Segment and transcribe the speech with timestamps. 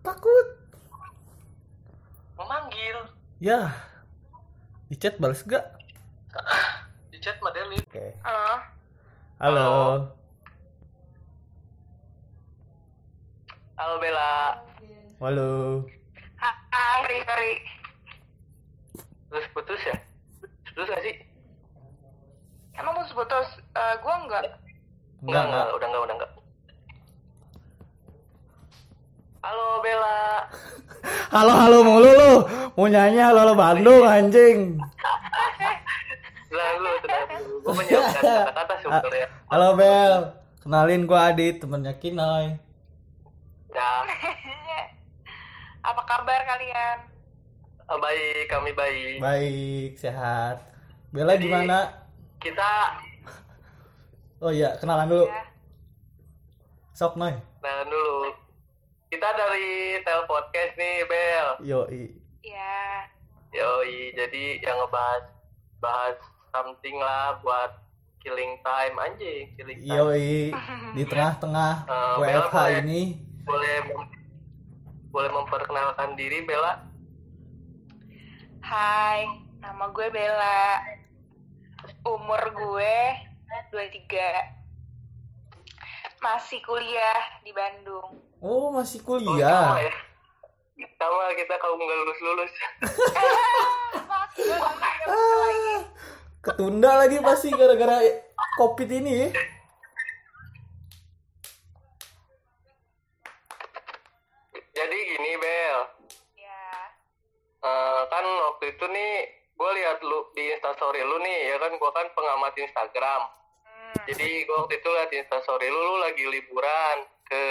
[0.00, 0.46] Takut.
[2.40, 2.96] Memanggil.
[3.36, 3.76] Ya.
[4.88, 5.76] Di chat balas gak?
[7.12, 7.84] Di chat mah delete.
[7.84, 8.06] Oke.
[8.24, 8.48] Halo.
[9.40, 9.68] Halo.
[13.76, 14.60] Halo Bella.
[15.20, 15.50] Halo.
[16.40, 16.52] Hai,
[17.04, 17.52] sorry, sorry.
[19.28, 19.96] Terus putus ya?
[20.72, 21.16] Putus gak sih?
[22.80, 23.48] Emang putus-putus?
[23.76, 24.44] Eh, gue enggak.
[25.20, 25.64] Enggak, enggak.
[25.76, 26.32] udah enggak, udah enggak.
[29.40, 30.20] Halo Bella.
[31.32, 32.32] Halo, halo mulu lu.
[32.76, 34.76] Mau nyanyi halo, halo Bandung anjing.
[37.60, 39.26] Gue menyiapkan kata-kata sebenarnya.
[39.48, 40.14] Halo Bel.
[40.60, 42.52] Kenalin gua Adit, temennya Kinoy.
[43.70, 43.90] Ya,
[45.80, 46.98] Apa kabar kalian?
[47.90, 49.16] baik, kami baik.
[49.18, 50.60] Baik, sehat.
[51.10, 51.78] Bella Jadi- gimana?
[52.40, 52.72] Kita,
[54.40, 55.26] Oh iya, kenalan dulu.
[55.28, 55.44] Ya.
[56.92, 57.36] Sok Noy.
[57.60, 58.32] nah dulu.
[59.10, 61.48] Kita dari Tel Podcast nih, Bel.
[61.60, 62.02] Yoi.
[62.40, 63.10] Ya.
[63.50, 65.24] Yoi, jadi yang ngebahas
[65.76, 66.14] bahas
[66.48, 67.74] something lah buat
[68.20, 69.90] killing time anjing, killing time.
[69.90, 70.54] Yoi.
[70.94, 72.80] Di tengah-tengah Eh, WFH Bella boleh.
[72.80, 73.00] ini.
[73.42, 74.14] Boleh mem-
[75.10, 76.86] boleh memperkenalkan diri Bella?
[78.62, 79.26] Hai,
[79.58, 80.86] nama gue Bella.
[82.06, 82.96] Umur gue
[83.74, 84.22] 23.
[86.22, 88.29] Masih kuliah di Bandung.
[88.40, 89.76] Oh, masih Oh, sama kuliah.
[89.78, 89.92] ya.
[90.96, 92.56] Sama kita kaum nggak gue lagi.
[96.40, 98.00] Ketunda lagi pasti gara-gara
[98.56, 99.28] Covid ini.
[104.70, 105.78] Jadi gini, Bel.
[106.38, 106.64] Ya.
[107.60, 109.12] Eh, kan waktu itu nih
[109.52, 113.22] gue lihat lu di instastory lu nih ya kan gue kan pengamat Instagram
[113.60, 113.96] Hmm.
[114.06, 116.96] jadi gue waktu itu lihat di instastory lu lu lagi liburan
[117.30, 117.42] ke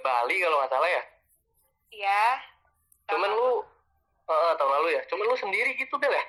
[0.00, 1.02] Bali kalau nggak salah ya
[1.92, 2.24] Ya.
[3.06, 3.62] cuman lu
[4.26, 6.24] eh, tahun lalu ya cuman lu sendiri gitu Bel ya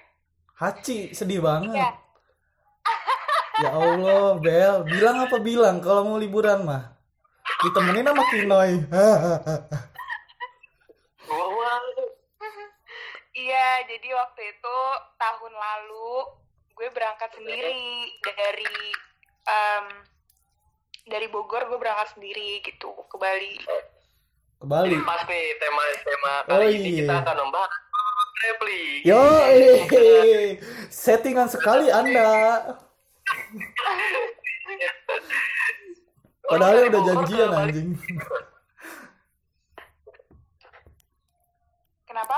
[0.53, 1.75] Haci, sedih banget.
[1.75, 1.91] Ya.
[3.57, 6.93] Ya Allah, Bel, bilang apa bilang kalau mau liburan mah?
[7.59, 8.71] Ditemenin sama Kinoy.
[13.33, 14.77] Iya, jadi waktu itu
[15.17, 16.11] tahun lalu
[16.77, 17.81] gue berangkat sendiri
[18.23, 18.75] dari
[19.43, 19.85] em,
[21.03, 23.59] dari Bogor gue berangkat sendiri gitu ke Bali.
[24.57, 24.95] Ke Bali.
[25.03, 26.99] pas nih tema tema Oh, kali ini iya.
[27.03, 27.71] kita akan membahas
[28.33, 29.23] traveling Yo,
[31.03, 32.31] settingan sekali Anda.
[36.43, 37.71] Padahal udah janjian Bali.
[37.71, 37.89] anjing.
[42.07, 42.37] Kenapa?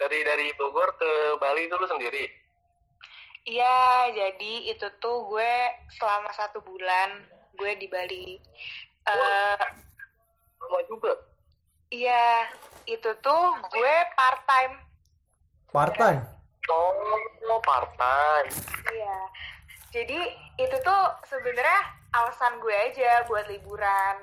[0.00, 2.24] dari dari Bogor ke Bali itu lu sendiri
[3.44, 5.52] Iya, jadi itu tuh gue
[5.92, 7.20] selama satu bulan
[7.56, 8.38] gue di Bali.
[9.08, 9.64] Eh,
[10.60, 11.16] lama juga
[11.90, 12.46] iya,
[12.86, 14.74] itu tuh gue part time.
[15.70, 16.22] Part time.
[16.70, 18.46] oh part time
[18.94, 19.18] Iya.
[19.90, 20.18] Jadi
[20.54, 21.80] itu tuh sebenarnya
[22.14, 24.22] alasan gue aja buat liburan.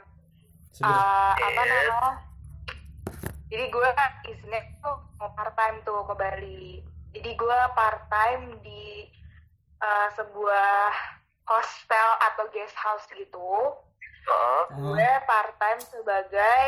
[0.80, 2.24] Eh, apa namanya?
[3.52, 3.90] Jadi gue
[4.32, 6.72] isinya tuh mau part time tuh ke Bali.
[7.12, 9.12] Jadi gue part time di
[9.84, 11.17] eh, sebuah
[11.48, 13.52] hostel atau guest house gitu.
[14.28, 14.62] Heeh.
[14.76, 16.64] Gue part time sebagai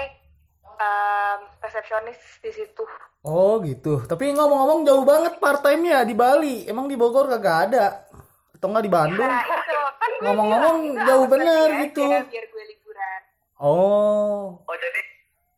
[0.79, 2.83] em, resepsionis di situ.
[3.27, 4.07] Oh gitu.
[4.07, 6.63] Tapi ngomong-ngomong jauh banget part time-nya di Bali.
[6.65, 8.07] Emang di Bogor kagak ada?
[8.55, 9.27] Atau nggak di Bandung?
[9.27, 12.03] Nah itu kan Ngomong-ngomong, jauh bener gitu.
[12.03, 13.21] aja Biar gue liburan.
[13.59, 14.55] Oh.
[14.63, 15.01] Oh jadi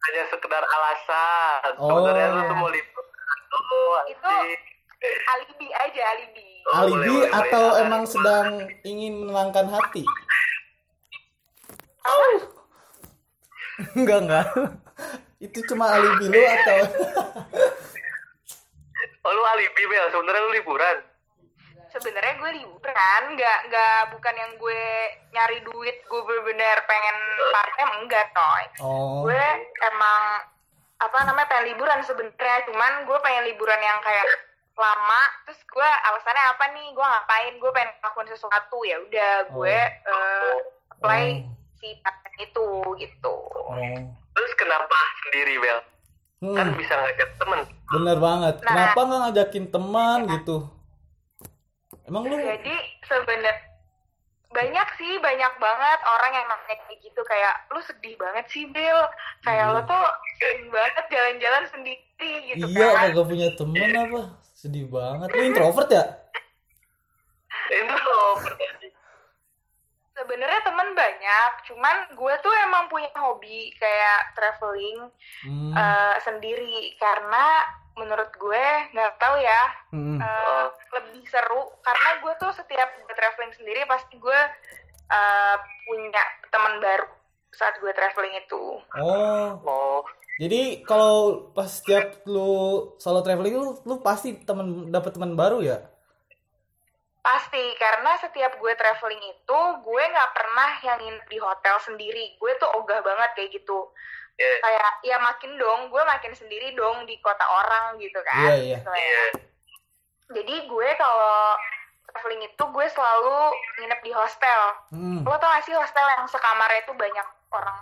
[0.09, 1.72] hanya sekedar alasan.
[1.78, 1.90] Oh.
[2.02, 3.06] Sebenarnya lu tuh mau libur.
[3.52, 4.58] Oh, Itu-.
[5.02, 6.51] Alibi aja, alibi.
[6.64, 7.82] Oh, Alibi boleh, boleh, atau boleh.
[7.82, 8.48] emang sedang
[8.84, 10.04] ingin menenangkan hati?
[13.94, 14.46] Enggak, enggak.
[15.40, 16.80] Itu cuma alibi lu atau
[19.22, 20.98] Oh lu alibi Bel, sebenarnya lu liburan.
[21.92, 24.82] sebenarnya gue liburan nggak nggak bukan yang gue
[25.30, 27.16] nyari duit gue bener-bener pengen
[27.52, 29.28] part time enggak toy Oh.
[29.28, 29.44] gue
[29.84, 30.22] emang
[30.98, 34.24] apa namanya pengen liburan sebenarnya cuman gue pengen liburan yang kayak
[34.82, 39.78] lama terus gue alasannya apa nih gue ngapain gue pengen ngelakuin sesuatu ya udah gue
[39.88, 40.54] eh,
[40.92, 41.54] apply Oh.
[41.78, 42.68] si part itu
[42.98, 43.78] gitu Oh.
[44.32, 45.80] Terus kenapa sendiri Bel?
[46.52, 47.60] Kan Hmm, bisa ngajak temen.
[47.88, 48.56] bener banget.
[48.60, 48.66] Nah.
[48.66, 50.58] Kenapa nggak ngajakin teman gitu?
[52.04, 53.56] Emang lu jadi sebenarnya
[54.52, 59.00] banyak sih banyak banget orang yang nanya kayak gitu kayak lu sedih banget sih Bill
[59.42, 59.72] kayak Iya.
[59.72, 60.04] lu tuh
[60.38, 64.22] sering banget jalan-jalan sendiri gitu iya kan kagak punya temen apa?
[64.61, 65.34] Sedih banget.
[65.34, 66.05] Lu introvert ya?
[67.67, 68.37] Itu loh.
[70.11, 75.09] Sebenarnya teman banyak, cuman gue tuh emang punya hobi kayak traveling
[75.41, 75.73] Hmm.
[75.73, 77.66] eh, sendiri karena
[77.97, 80.22] menurut gue nggak tahu ya Hmm.
[80.22, 84.40] eh, lebih seru karena gue tuh setiap gue traveling sendiri pasti gue
[85.09, 87.09] eh, punya teman baru
[87.52, 88.78] saat gue traveling itu.
[88.96, 89.99] Oh, Oh,
[90.41, 95.78] jadi kalau pas setiap lu solo traveling lu lu pasti temen dapat teman baru ya?
[97.22, 102.34] Pasti, karena setiap gue traveling itu, gue nggak pernah yang nginep di hotel sendiri.
[102.41, 103.93] Gue tuh ogah banget kayak gitu.
[104.41, 104.58] Iya.
[104.66, 108.49] Kayak, ya makin dong, gue makin sendiri dong di kota orang gitu kan.
[108.49, 108.78] Iya, iya.
[108.82, 108.97] Misalnya.
[109.05, 109.26] iya.
[110.41, 111.37] Jadi gue kalau
[112.09, 113.37] traveling itu, gue selalu
[113.78, 114.61] nginep di hostel.
[114.90, 115.22] Hmm.
[115.22, 117.78] Lo tau gak sih hostel yang sekamarnya itu banyak orang?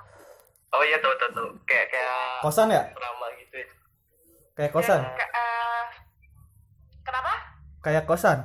[0.70, 1.50] Oh iya tuh tuh tuh.
[1.64, 2.84] Kayak kayak Kosan ya?
[2.92, 3.56] drama gitu.
[3.56, 3.68] ya.
[4.54, 5.02] Kayak kosan?
[5.16, 5.84] Ke- eh,
[7.02, 7.34] kenapa?
[7.80, 8.38] Kayak kosan?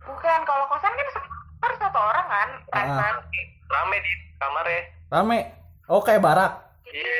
[0.00, 2.86] Bukan, kalau kosan kan sekitar satu orang kan, Ah.
[2.86, 3.24] private.
[3.66, 4.82] Rame di kamar ya.
[5.08, 5.38] Rame?
[5.86, 6.52] Oh kayak barak?
[6.82, 7.18] Jadi, Iya.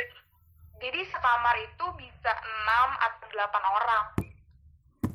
[0.81, 4.05] jadi sekamar itu bisa 6 atau 8 orang.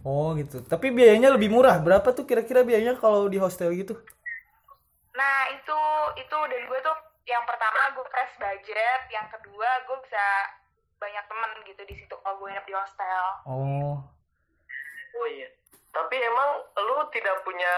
[0.01, 0.59] Oh gitu.
[0.61, 1.77] Tapi biayanya lebih murah.
[1.77, 3.93] Berapa tuh kira-kira biayanya kalau di hostel gitu?
[5.11, 5.79] Nah itu
[6.17, 6.95] itu dan gue tuh
[7.31, 10.25] yang pertama gue press budget, yang kedua gue bisa
[10.99, 13.25] banyak temen gitu di situ kalau gue nginep di hostel.
[13.47, 13.95] Oh.
[15.15, 15.47] Oh iya.
[15.91, 17.75] Tapi emang lu tidak punya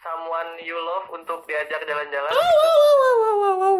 [0.00, 2.30] someone you love untuk diajak jalan-jalan?
[2.30, 3.76] Wow, wow, wow, wow, wow, wow.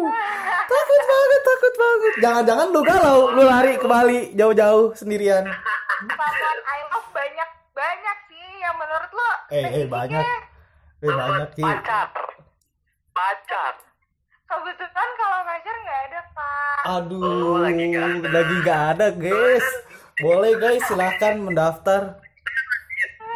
[0.67, 2.13] Takut banget, takut banget.
[2.19, 5.45] Jangan-jangan lu galau, lu lari ke Bali jauh-jauh sendirian.
[5.47, 9.31] Someone I love banyak banyak sih yang menurut lo.
[9.53, 10.25] Eh, eh banyak.
[11.05, 11.63] Eh banyak Ki.
[11.63, 12.07] Pacar.
[13.15, 13.86] Pacar.
[14.67, 16.75] Kebetulan kalau pacar nggak ada pak.
[16.89, 18.27] Aduh, Oh, lagi nggak ada.
[18.29, 19.67] lagi nggak ada, guys.
[20.17, 22.19] Boleh guys, silahkan mendaftar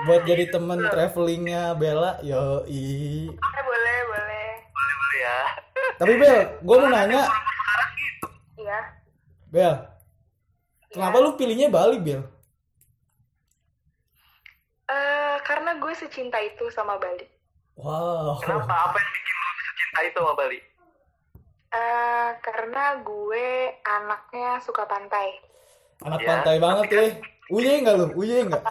[0.03, 2.19] buat jadi temen travelingnya Bella.
[2.19, 3.31] Yo, Eh,
[3.63, 4.47] boleh boleh.
[4.67, 5.39] Boleh boleh ya.
[5.95, 7.21] Tapi Bel, gue mau nanya,
[8.57, 8.79] Iya.
[9.47, 9.73] Bel,
[10.89, 12.27] kenapa lu pilihnya Bali, Bel?
[14.85, 17.23] Eh karena gue secinta itu sama Bali.
[17.77, 18.35] Wow.
[18.37, 18.67] Kenapa?
[18.67, 20.59] Apa yang bikin lu secinta itu sama Bali?
[21.71, 23.47] Eh karena gue
[23.79, 25.39] anaknya suka pantai.
[26.03, 27.03] Anak Ya, pantai banget ya.
[27.47, 28.07] Uye nggak lu?
[28.19, 28.63] Uye nggak?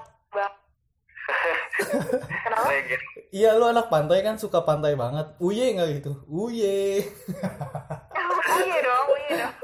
[2.44, 2.68] Kenapa?
[3.32, 5.32] Iya lu anak pantai kan suka pantai banget.
[5.40, 6.12] Uye nggak gitu?
[6.28, 7.00] Uye.
[8.36, 9.54] oh iya dong, oh iya dong.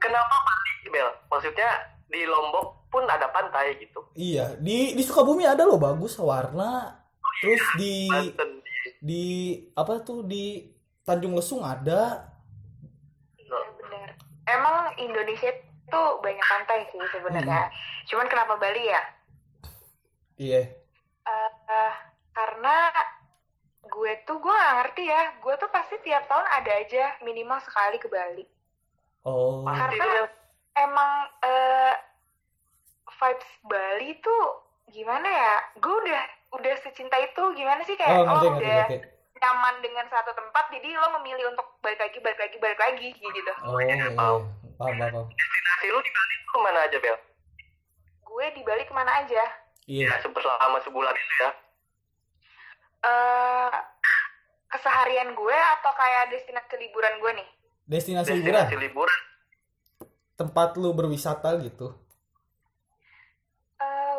[0.00, 1.10] Kenapa Bali, Bel?
[1.28, 1.70] Maksudnya
[2.08, 4.00] di Lombok pun ada pantai gitu.
[4.16, 6.88] Iya, di di Sukabumi ada loh bagus warna.
[7.44, 8.63] Terus di Banten.
[9.04, 10.64] Di apa tuh di
[11.04, 12.32] Tanjung Lesung ada.
[13.36, 14.08] Iya bener.
[14.48, 15.52] Emang Indonesia
[15.92, 17.68] tuh banyak pantai sih sebenarnya.
[18.08, 19.02] Cuman kenapa Bali ya?
[20.40, 20.72] Iya.
[21.28, 21.94] Eh, eh,
[22.32, 22.88] karena
[23.84, 25.22] gue tuh gue gak ngerti ya.
[25.44, 28.48] Gue tuh pasti tiap tahun ada aja minimal sekali ke Bali.
[29.28, 29.68] Oh.
[29.68, 30.24] Karena
[30.80, 31.12] emang
[31.44, 31.94] eh,
[33.04, 34.44] vibes Bali tuh
[34.88, 35.54] gimana ya?
[35.76, 36.24] Gue udah
[36.54, 38.96] udah secinta itu gimana sih kayak Oh, ngerti lo ngerti udah ngerti.
[39.36, 43.52] nyaman dengan satu tempat jadi lo memilih untuk balik lagi balik lagi balik lagi gitu.
[43.62, 44.08] Oh, iya.
[44.10, 45.24] Paham, paham, paham.
[45.28, 47.16] Destinasi lu di Bali ke mana aja, Bel?
[48.24, 49.42] Gue di Bali ke mana aja?
[49.84, 50.08] Iya.
[50.08, 51.50] Ya, se- selama sebulan itu ya.
[53.02, 53.74] eh
[54.66, 57.48] keseharian gue atau kayak destinasi liburan gue nih?
[57.84, 59.20] Destinasi liburan, Destinasi liburan.
[60.34, 61.94] tempat lu berwisata gitu.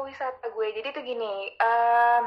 [0.05, 2.21] Wisata gue jadi tuh gini, eh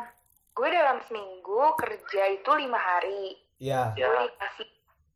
[0.53, 4.07] gue dalam seminggu kerja itu lima hari, Ya, Ya.
[4.07, 4.69] gue dikasih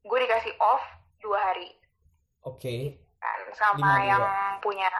[0.02, 0.82] gue dikasih off
[1.18, 1.70] dua hari
[2.42, 2.74] oke.
[3.18, 4.02] kan sama Lima dua.
[4.04, 4.24] yang
[4.58, 4.90] punya.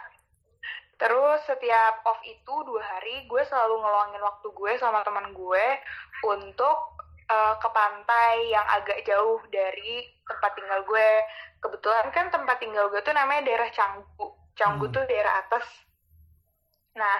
[0.95, 5.65] Terus setiap off itu dua hari gue selalu ngeluangin waktu gue sama teman gue
[6.23, 6.77] untuk
[7.25, 11.09] eh, ke pantai yang agak jauh dari tempat tinggal gue.
[11.59, 14.27] Kebetulan kan tempat tinggal gue tuh namanya daerah Canggu.
[14.53, 14.93] Canggu Hmm.
[14.93, 15.65] tuh daerah atas.
[16.93, 17.15] Nah,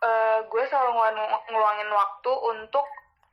[0.00, 2.86] eh, gue selalu ngeluangin, ngeluangin waktu untuk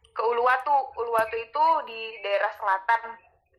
[0.09, 0.73] ke Uluwatu.
[0.95, 3.01] Uluwatu itu di daerah selatan.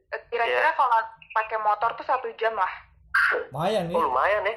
[0.08, 0.98] Eh, Kira-kira kalau
[1.30, 2.72] pakai motor tuh satu jam lah.
[3.50, 3.94] Lumayan nih.
[3.94, 4.56] Oh, lumayan ya.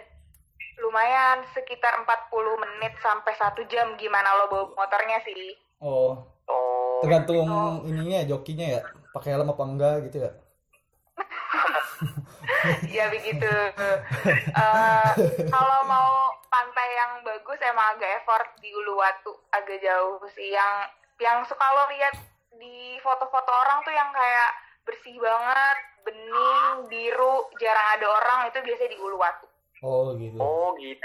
[0.81, 2.09] lumayan sekitar 40
[2.57, 6.17] menit sampai satu jam gimana lo bawa motornya sih Oh,
[6.49, 6.97] Oh.
[7.05, 7.45] tergantung
[7.85, 8.81] ininya jokinya ya.
[9.13, 10.31] Pakai helm apa enggak gitu ya.
[12.95, 13.49] ya begitu
[14.51, 15.11] Eh,
[15.49, 20.89] kalau mau pantai yang bagus emang agak effort di Uluwatu agak jauh sih yang
[21.21, 22.17] yang suka lo lihat
[22.57, 24.51] di foto-foto orang tuh yang kayak
[24.83, 30.37] bersih banget bening biru jarang ada orang itu biasanya di Uluwatu Oh, gitu.
[30.37, 31.01] Oh, gitu.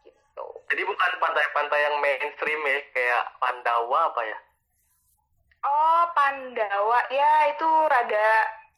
[0.00, 4.38] gitu Jadi bukan pantai-pantai yang mainstream ya, kayak Pandawa apa ya?
[5.60, 7.04] Oh, Pandawa.
[7.12, 8.28] Ya, itu rada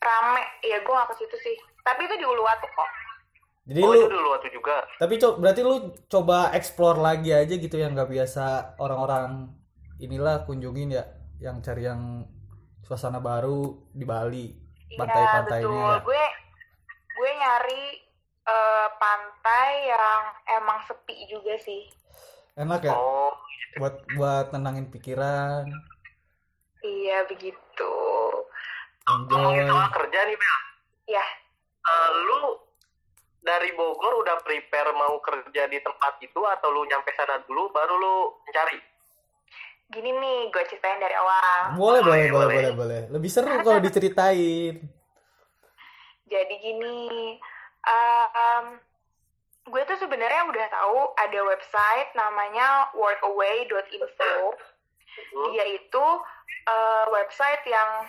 [0.03, 0.43] rame.
[0.67, 1.57] Ya, gue gak ke situ sih.
[1.89, 2.91] Tapi itu di Uluwatu kok.
[3.69, 4.77] Jadi oh, lu itu dulu waktu juga.
[4.97, 5.75] tapi co berarti lu
[6.09, 8.45] coba explore lagi aja gitu yang nggak biasa
[8.81, 9.53] orang-orang
[10.01, 11.05] inilah kunjungin ya,
[11.37, 12.25] yang cari yang
[12.81, 14.47] suasana baru di Bali,
[14.89, 15.93] Iya, pantai-pantainya betul.
[15.93, 15.99] ya.
[16.09, 16.25] Gue
[17.19, 17.83] gue nyari
[18.49, 20.23] eh, pantai yang
[20.57, 21.83] emang sepi juga sih.
[22.57, 23.33] Enak ya Oh,
[23.77, 25.69] buat buat tenangin pikiran,
[26.83, 27.93] Iya, begitu.
[29.31, 29.71] ngomongin enjoy.
[29.73, 30.57] soal kerja nih, Bel.
[31.09, 31.25] Ya,
[31.89, 32.43] Eh, lu
[33.41, 37.95] dari Bogor udah prepare mau kerja di tempat itu atau lu nyampe sana dulu baru
[37.97, 38.79] lu mencari?
[39.89, 41.81] gini nih, gue ceritain dari awal.
[41.81, 42.53] Boleh, boleh, Boleh, boleh, boleh.
[42.53, 43.01] boleh, boleh.
[43.09, 44.75] Lebih seru kalau diceritain.
[46.33, 47.41] Jadi gini,
[47.89, 48.65] em,
[49.65, 54.61] gue tuh sebenarnya udah tahu ada website namanya workaway.info.
[55.49, 56.07] Dia itu
[56.69, 58.05] eh, website yang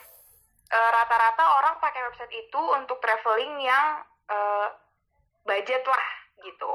[0.70, 4.68] eh, rata-rata orang pakai website itu untuk traveling yang eh,
[5.46, 6.06] budget lah
[6.46, 6.72] gitu.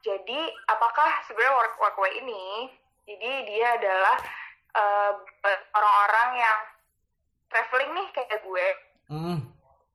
[0.00, 2.72] Jadi apakah sebenarnya work workaway ini?
[3.04, 4.18] Jadi dia adalah
[4.70, 6.58] buat orang-orang yang
[7.50, 8.66] traveling nih kayak gue.
[9.10, 9.38] Hmm.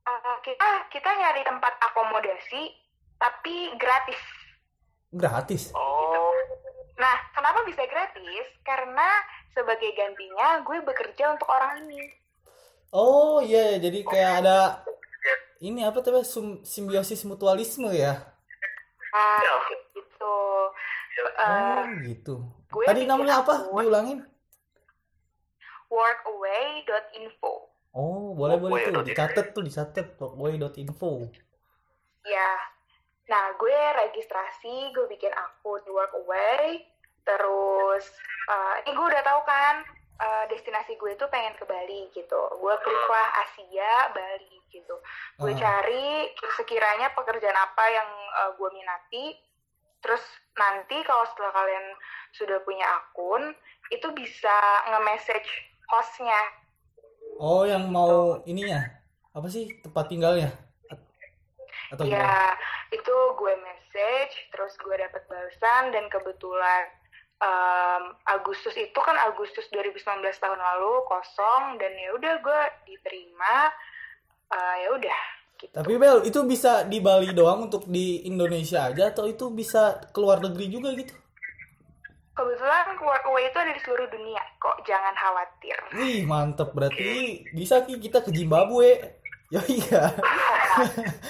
[0.06, 2.70] Eh, kita kita nyari tempat akomodasi
[3.18, 4.20] tapi gratis.
[5.10, 5.72] Gratis.
[5.72, 6.30] Oh,
[6.96, 8.46] Nah, kenapa bisa gratis?
[8.64, 9.04] Karena
[9.52, 12.08] sebagai gantinya gue bekerja untuk orang ini.
[12.92, 14.52] Oh iya, jadi kayak ada
[15.68, 18.12] ini apa tuh sim- simbiosis mutualisme ya?
[19.12, 19.54] Nah, Ya.
[19.94, 20.34] gitu.
[21.16, 22.30] Eh, Oh gitu.
[22.72, 23.54] gue Tadi namanya apa?
[23.76, 24.18] Diulangin?
[25.90, 27.52] workaway.info.
[28.02, 31.10] Oh boleh boleh tuh dicatat tuh dicatat workway.info.
[32.26, 32.50] Ya.
[33.32, 36.82] Nah, gue registrasi, gue bikin akun di Workaway.
[37.26, 38.04] Terus,
[38.54, 39.76] eh, ini gue udah tahu kan,
[40.16, 42.40] eh, destinasi gue itu pengen ke Bali gitu.
[42.56, 44.96] Gue klik lah Asia, Bali gitu.
[45.36, 45.60] Gue Ah.
[45.60, 48.08] cari sekiranya pekerjaan apa yang
[48.44, 49.24] eh, gue minati.
[50.00, 50.22] Terus
[50.54, 51.86] nanti kalau setelah kalian
[52.30, 53.56] sudah punya akun,
[53.90, 54.56] itu bisa
[54.92, 55.48] nge-message
[55.88, 56.38] hostnya.
[57.36, 58.80] Oh yang mau ininya
[59.32, 60.48] apa sih tempat tinggalnya?
[60.88, 61.02] At-
[61.92, 62.22] Atau gimana?
[62.22, 62.38] Ya,
[62.92, 66.86] itu gue message, terus gue dapat balasan dan kebetulan
[67.40, 73.70] em, Agustus itu kan Agustus 2019 tahun lalu kosong dan ya udah gue diterima.
[74.46, 75.18] Eh, ya udah
[75.58, 75.72] gitu.
[75.72, 80.38] Tapi Bel itu bisa di Bali doang untuk di Indonesia aja atau itu bisa keluar
[80.38, 81.12] negeri juga gitu?
[82.36, 85.76] Kebetulan Workaway itu ada di seluruh dunia kok, jangan khawatir.
[85.96, 88.92] Wih mantep berarti bisa Ki, kita ke Zimbabwe.
[89.46, 90.10] Ya iya.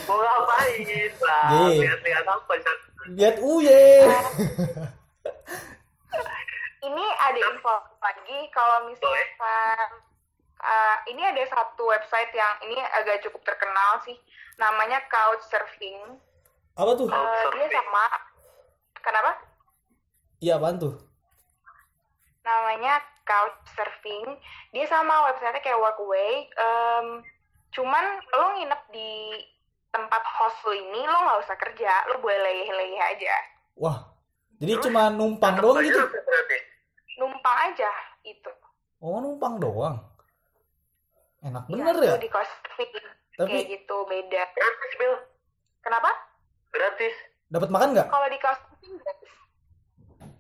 [0.08, 0.88] mau ngapain?
[1.20, 2.52] Lah, lihat-lihat apa?
[3.12, 4.08] Lihat uye.
[7.26, 9.88] Ada info lagi kalau misalkan
[10.62, 14.14] eh, ini ada satu website yang ini agak cukup terkenal sih,
[14.56, 16.18] namanya Couchsurfing.
[16.78, 17.08] Apa tuh?
[17.10, 18.04] Eh, dia sama
[19.02, 19.32] kenapa?
[20.38, 20.94] Iya apaan tuh?
[22.46, 24.38] namanya Couchsurfing.
[24.70, 26.46] Dia sama website kayak Workaway.
[26.46, 27.06] Em,
[27.74, 29.42] cuman lo nginep di
[29.90, 33.34] tempat host lo ini lo nggak usah kerja, lo boleh leyeh-leyeh aja,
[33.76, 33.98] Wah.
[34.56, 36.00] Jadi cuma numpang doang gitu.
[36.00, 36.58] Berarti.
[37.16, 37.90] Numpang aja
[38.22, 38.50] itu.
[39.00, 39.96] Oh numpang doang.
[41.44, 42.16] Enak Ya, bener itu ya.
[42.18, 42.92] Di Couchsurfing
[43.36, 44.42] Tapi kayak gitu beda.
[44.56, 45.14] Gratis, Bil.
[45.84, 46.10] Kenapa?
[46.72, 47.14] Gratis.
[47.46, 48.08] dapat makan nggak?
[48.10, 49.32] Kalau di Couchsurfing gratis.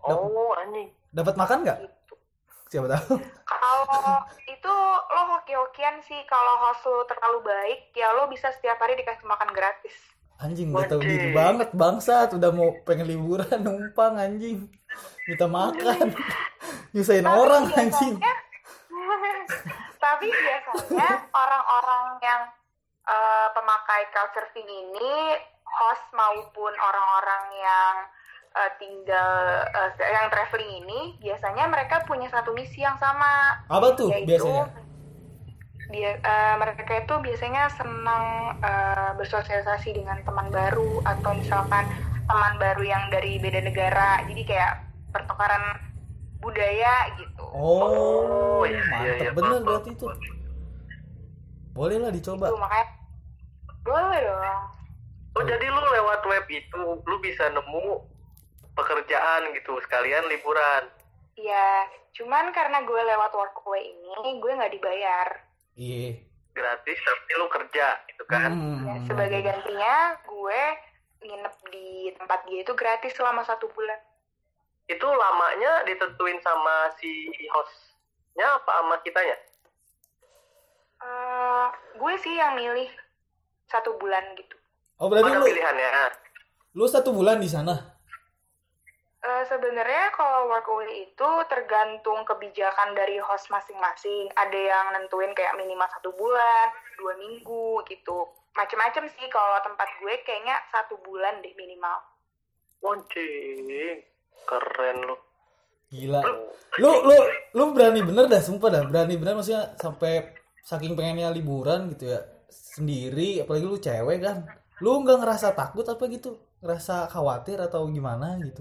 [0.06, 0.88] Oh, anjing.
[1.14, 1.78] Dapat makan nggak?
[1.86, 2.14] Gitu.
[2.66, 3.14] Siapa tahu.
[3.52, 4.18] Kalau
[4.50, 4.74] itu
[5.06, 9.54] lo hoki-hokian sih kalau host lo terlalu baik ya lo bisa setiap hari dikasih makan
[9.54, 9.94] gratis.
[10.36, 11.08] Anjing gak tahu Wajib.
[11.08, 14.68] diri banget bangsat udah mau pengen liburan numpang anjing.
[15.24, 16.06] Minta makan.
[16.94, 18.14] Nyusahin Tapi orang biasanya- anjing.
[19.98, 22.42] Tapi biasanya orang-orang yang
[23.02, 25.14] eh, pemakai couchsurfing ini
[25.66, 27.94] host maupun orang-orang yang
[28.54, 29.32] eh, tinggal
[29.66, 34.64] eh, yang traveling ini biasanya mereka punya satu misi yang sama Apa tuh yaitu biasanya?
[35.86, 38.24] dia eh, mereka itu biasanya senang
[38.58, 41.82] eh, bersosialisasi dengan teman baru atau misalkan
[42.26, 44.72] teman baru yang dari beda negara jadi kayak
[45.16, 45.64] pertukaran
[46.38, 50.06] budaya gitu Oh, iya, iya, iya, mantep bener paham, berarti itu.
[51.72, 52.46] Boleh lah dicoba.
[52.46, 52.86] Itu makanya
[53.80, 54.44] boleh dong
[55.32, 58.00] Oh, jadi lu lewat web itu lu bisa nemu
[58.72, 60.84] pekerjaan gitu sekalian liburan.
[61.34, 65.28] ya cuman karena gue lewat workaway ini gue nggak dibayar
[65.76, 66.16] Iya.
[66.50, 68.48] Gratis tapi lu kerja gitu kan.
[68.48, 68.80] Hmm.
[68.88, 70.60] Ya, sebagai gantinya gue
[71.20, 74.00] nginep di tempat dia itu gratis selama satu bulan
[74.86, 79.36] itu lamanya ditentuin sama si hostnya apa sama kitanya?
[80.96, 82.88] Eh, gue sih yang milih
[83.66, 84.56] satu bulan gitu.
[84.96, 85.90] Oh berarti Ada lu pilihannya.
[86.72, 87.74] lu satu bulan di sana.
[89.20, 94.30] Eh, Sebenarnya kalau workaway itu tergantung kebijakan dari host masing-masing.
[94.32, 96.66] Ada yang nentuin kayak minimal satu bulan,
[96.96, 98.24] dua minggu gitu.
[98.54, 102.00] Macem-macem sih kalau tempat gue kayaknya satu bulan deh minimal.
[102.80, 104.00] Wancing.
[104.44, 105.16] Keren lu.
[105.88, 106.20] Gila.
[106.82, 107.16] Lu lu
[107.56, 108.82] lu berani bener dah sumpah dah.
[108.84, 114.44] Berani bener maksudnya sampai saking pengennya liburan gitu ya sendiri apalagi lu cewek kan.
[114.84, 116.36] Lu nggak ngerasa takut apa gitu?
[116.60, 118.60] Ngerasa khawatir atau gimana gitu?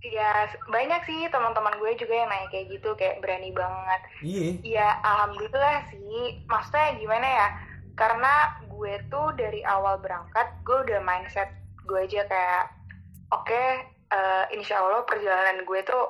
[0.00, 4.00] Ya banyak sih teman-teman gue juga yang nanya kayak gitu, kayak berani banget.
[4.24, 4.48] Iya.
[4.64, 6.40] Ya alhamdulillah sih.
[6.48, 7.48] Maksudnya gimana ya?
[8.00, 11.52] Karena gue tuh dari awal berangkat, gue udah mindset
[11.84, 12.64] gue aja kayak,
[13.28, 13.64] oke,
[14.10, 16.04] eh, insya Allah perjalanan gue tuh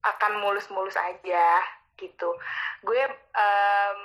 [0.00, 1.60] akan mulus-mulus aja
[2.00, 2.32] gitu.
[2.80, 3.98] Gue em,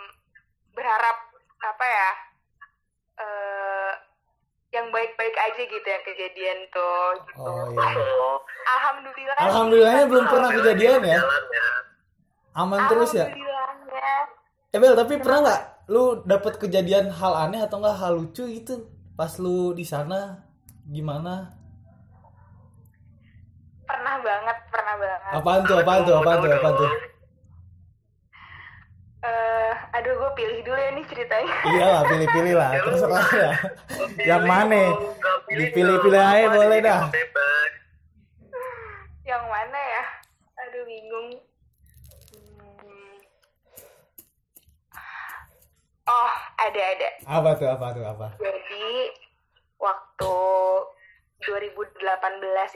[0.75, 1.17] berharap
[1.63, 2.12] apa ya?
[3.15, 3.91] eh,
[4.75, 7.07] yang baik-baik aja gitu yang kejadian tuh.
[7.24, 7.39] Gitu.
[7.39, 7.88] Oh iya.
[8.75, 9.36] Alhamdulillah.
[9.39, 11.19] Alhamdulillahnya belum pernah kejadian ya.
[12.55, 13.31] Aman terus ya.
[14.75, 18.89] Eh Bel, tapi pernah nggak lu dapet kejadian hal aneh atau nggak hal lucu gitu
[19.15, 20.43] pas lu di sana
[20.84, 21.55] gimana?
[23.86, 25.32] Pernah banget, pernah banget.
[25.38, 25.77] Apaan tuh?
[25.82, 26.15] Apaan tuh?
[26.18, 26.50] Apaan tuh?
[26.51, 26.92] Apaan tuh?
[29.25, 31.56] eh aduh gue pilih dulu ya nih ceritanya.
[31.65, 33.51] Iya lah, pilih-pilih lah, terserah ya.
[34.22, 34.82] Yang mana?
[35.50, 37.01] Dipilih-pilih aja boleh dah.
[37.10, 37.72] Bebas.
[39.25, 40.04] Yang mana ya?
[40.62, 41.30] Aduh bingung.
[42.86, 43.18] Hmm.
[46.06, 47.10] Oh, ada ada.
[47.25, 47.68] Apa tuh?
[47.74, 48.06] Apa tuh?
[48.06, 48.27] Apa?
[48.38, 49.10] Jadi
[49.82, 50.36] waktu
[51.48, 52.02] 2018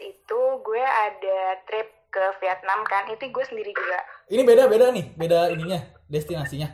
[0.06, 3.10] itu gue ada trip ke Vietnam kan.
[3.10, 4.00] Itu gue sendiri juga.
[4.30, 6.70] Ini beda-beda nih, beda ininya, destinasinya.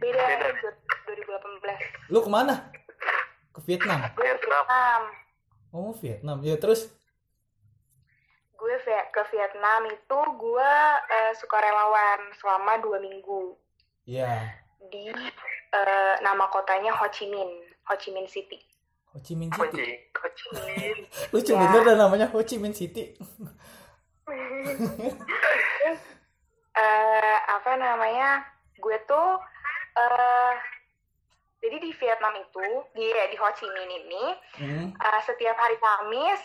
[0.00, 0.70] Beda, Beda.
[1.06, 2.12] 2018.
[2.12, 2.72] Lu ke mana?
[3.52, 4.00] Ke Vietnam.
[4.16, 4.64] Gue ke Vietnam.
[4.64, 5.02] Vietnam.
[5.70, 6.38] Oh, Vietnam.
[6.42, 6.88] Ya terus?
[8.56, 10.72] Gue ke Vietnam itu gue
[11.08, 13.56] eh, sukarelawan selama dua minggu.
[14.08, 14.56] Iya.
[14.90, 18.58] di eh, nama kotanya Ho Chi Minh, Ho Chi Minh City.
[19.10, 19.66] Ho Chi Minh City.
[19.66, 19.90] Kunci.
[20.14, 20.46] Kunci.
[21.34, 21.66] Lucu Ya.
[21.66, 23.10] bener namanya Ho Chi Minh City.
[26.70, 28.46] Eh, apa namanya?
[28.78, 29.36] Gue tuh
[29.92, 30.54] eh
[31.60, 32.62] jadi di Vietnam itu
[32.94, 34.24] di di Ho Chi Minh ini
[34.56, 34.86] Hmm.
[34.94, 36.40] eh, setiap hari Kamis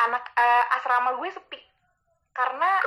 [0.00, 1.60] anak eh, asrama gue sepi
[2.32, 2.82] karena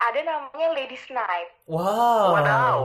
[0.00, 1.48] ada namanya Ladies Night.
[1.64, 2.36] Wow.
[2.36, 2.78] Wadaw.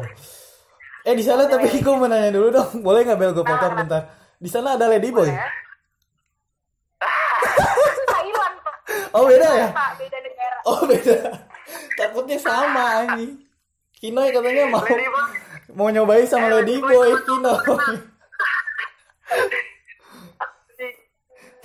[1.03, 4.03] Eh di sana tapi gue mau nanya dulu dong, boleh nggak bel gue potong bentar?
[4.45, 5.25] Di sana ada Lady Boy.
[5.25, 5.49] Ya.
[8.05, 8.77] Thailand pak.
[9.10, 9.73] Oh beda ya?
[9.73, 10.58] Pak beda negara.
[10.69, 11.17] Oh beda.
[11.97, 13.41] Takutnya sama ini.
[13.97, 14.86] Kinoy katanya mau
[15.73, 17.58] mau nyobain sama Lady Boy Kinoy.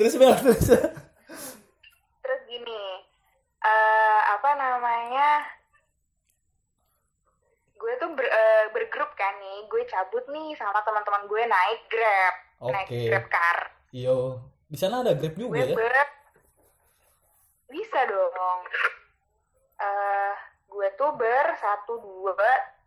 [0.01, 0.64] terus bel terus.
[2.25, 2.83] terus gini
[3.61, 5.45] eh apa namanya
[7.77, 12.33] gue tuh ber- eh, bergrup kan nih gue cabut nih sama teman-teman gue naik grab
[12.62, 13.01] naik Oke.
[13.07, 13.59] grab car
[13.90, 15.75] Yo, di sana ada Grab juga gue ya?
[15.75, 15.94] ber
[17.66, 18.61] bisa dong
[19.81, 20.35] eh
[20.66, 22.35] gue tuh ber satu dua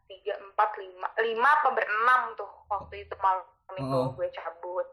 [0.05, 4.13] tiga empat lima lima apa berenam tuh waktu itu malam itu Mm-mm.
[4.13, 4.87] gue cabut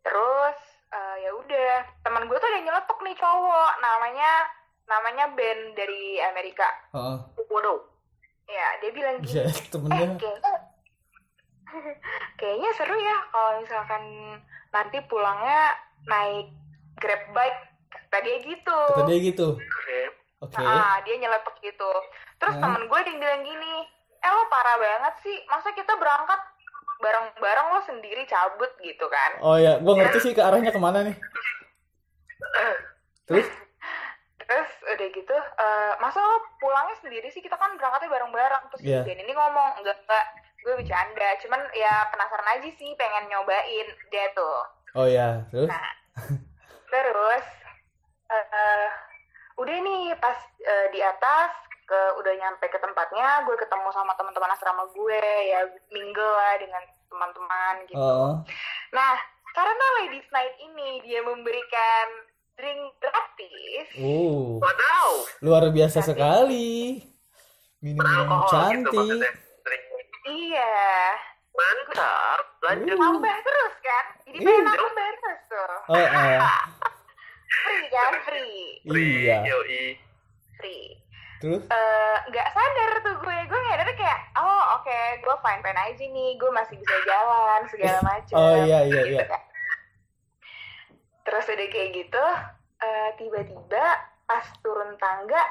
[0.00, 4.32] terus eh, ya udah teman gue tuh ada yang nyeletuk nih cowok namanya
[4.86, 7.16] namanya Ben dari Amerika Heeh.
[7.42, 7.80] Waduh.
[8.46, 10.08] ya dia bilang gini Iya, eh temennya.
[10.14, 10.54] kayaknya
[12.40, 14.02] kayaknya seru ya kalau misalkan
[14.70, 16.46] nanti pulangnya naik
[16.96, 19.48] grab bike kata dia gitu Kata dia gitu.
[20.36, 20.60] Oke.
[20.60, 21.90] Ah, dia nyeletuk gitu.
[22.36, 22.62] Terus Hmm.
[22.62, 23.74] temen gue ada yang bilang gini,
[24.20, 26.38] eh lo parah banget sih, masa kita berangkat
[26.96, 29.30] bareng-bareng lo sendiri cabut gitu kan.
[29.40, 31.16] Oh ya, gua ngerti sih ke arahnya ke mana nih.
[33.28, 33.48] Terus?
[34.38, 38.62] Terus udah gitu, eh, masa lo pulangnya sendiri sih, kita kan berangkatnya bareng-bareng.
[38.70, 39.00] Terus Iya.
[39.02, 40.24] si Ben ini ngomong, enggak, enggak,
[40.66, 41.28] gue bercanda.
[41.38, 44.58] Cuman ya penasaran aja sih, pengen nyobain dia tuh.
[44.98, 45.70] Oh ya, terus?
[45.70, 45.90] Nah,
[46.90, 47.46] terus
[48.26, 48.90] eh
[49.62, 50.34] udah nih pas
[50.66, 51.54] eh, di atas
[51.86, 55.62] ke udah nyampe ke tempatnya gue ketemu sama teman-teman asrama gue ya
[55.94, 57.94] mingle lah dengan teman-teman gitu.
[57.94, 58.42] Oh.
[58.90, 59.14] Nah
[59.54, 62.06] karena ladies night ini dia memberikan
[62.58, 65.10] drink gratis, Uh, Wadaw.
[65.44, 67.00] luar biasa sekali.
[67.84, 68.96] Minum Alkohol gitu cantik.
[68.96, 69.45] maksudnya.
[70.26, 70.74] Iya
[71.56, 72.40] Mantap.
[72.60, 72.98] Lanjut.
[72.98, 74.44] nambah terus kan, jadi Ih.
[74.44, 75.74] pengen nambah terus tuh.
[75.88, 76.40] Oh, oh.
[77.46, 79.96] Free kan free iya Yoi.
[80.58, 80.98] free
[81.38, 86.04] terus Eh, nggak sadar tuh gue gue nyadar kayak oh oke gue fine fine aja
[86.04, 89.24] nih gue masih bisa jalan segala macam oh iya iya iya
[91.22, 92.24] terus udah kayak gitu
[92.82, 93.84] eh, tiba-tiba
[94.26, 95.42] pas turun tangga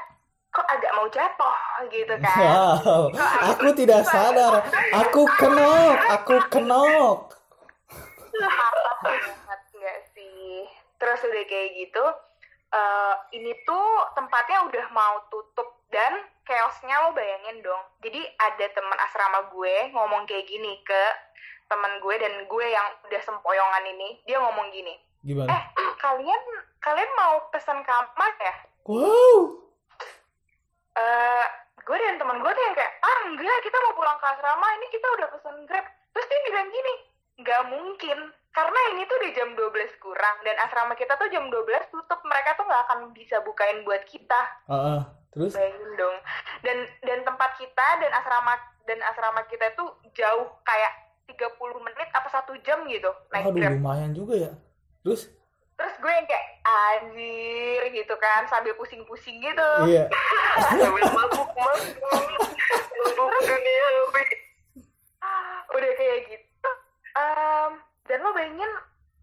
[0.56, 1.56] kok agak mau jatuh
[1.92, 2.38] gitu kan?
[2.40, 3.12] Wow
[3.52, 4.64] aku tidak sadar.
[5.04, 7.36] Aku kenok aku kenok.
[9.04, 10.64] Banget nggak sih?
[10.96, 12.04] Terus udah kayak gitu
[12.72, 17.82] eh, ini tuh tempatnya udah mau tutup dan chaosnya lo bayangin dong.
[18.00, 21.02] Jadi ada teman asrama gue ngomong kayak gini ke
[21.68, 24.94] teman gue dan gue yang udah sempoyongan ini dia ngomong gini
[25.26, 25.50] gimana?
[25.50, 25.62] Eh
[25.98, 26.42] kalian
[26.78, 28.54] kalian mau pesan kamar ya?
[28.86, 29.65] Wow
[30.96, 31.44] eh
[31.76, 34.86] gue dan teman gue tuh yang kayak ah enggak kita mau pulang ke asrama ini
[34.90, 35.86] kita udah pesen grab.
[36.10, 36.94] Terus dia bilang gini
[37.36, 41.92] nggak mungkin karena ini tuh udah jam 12 kurang dan asrama kita tuh jam 12
[41.92, 44.40] tutup mereka tuh nggak akan bisa bukain buat kita.
[44.66, 45.00] Heeh.
[45.36, 45.52] terus?
[45.52, 46.16] Bayangin dong.
[46.64, 48.56] Dan dan tempat kita dan asrama
[48.88, 50.92] dan asrama kita tuh jauh kayak
[51.28, 53.72] 30 menit apa satu jam gitu naik aduh grab.
[53.76, 54.52] lumayan juga ya.
[55.04, 55.28] Terus
[55.76, 60.08] terus gue yang kayak anjir gitu kan sambil pusing-pusing gitu iya
[60.72, 61.92] Sambil mabuk mabuk.
[62.96, 63.86] Mabuk dunia.
[65.68, 66.70] Udah kayak gitu
[67.16, 67.72] Em,
[68.04, 68.68] dan lo bayangin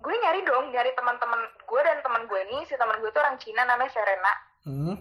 [0.01, 3.37] gue nyari dong nyari teman-teman gue dan teman gue ini si teman gue tuh orang
[3.37, 4.33] Cina namanya Serena
[4.65, 4.95] hmm.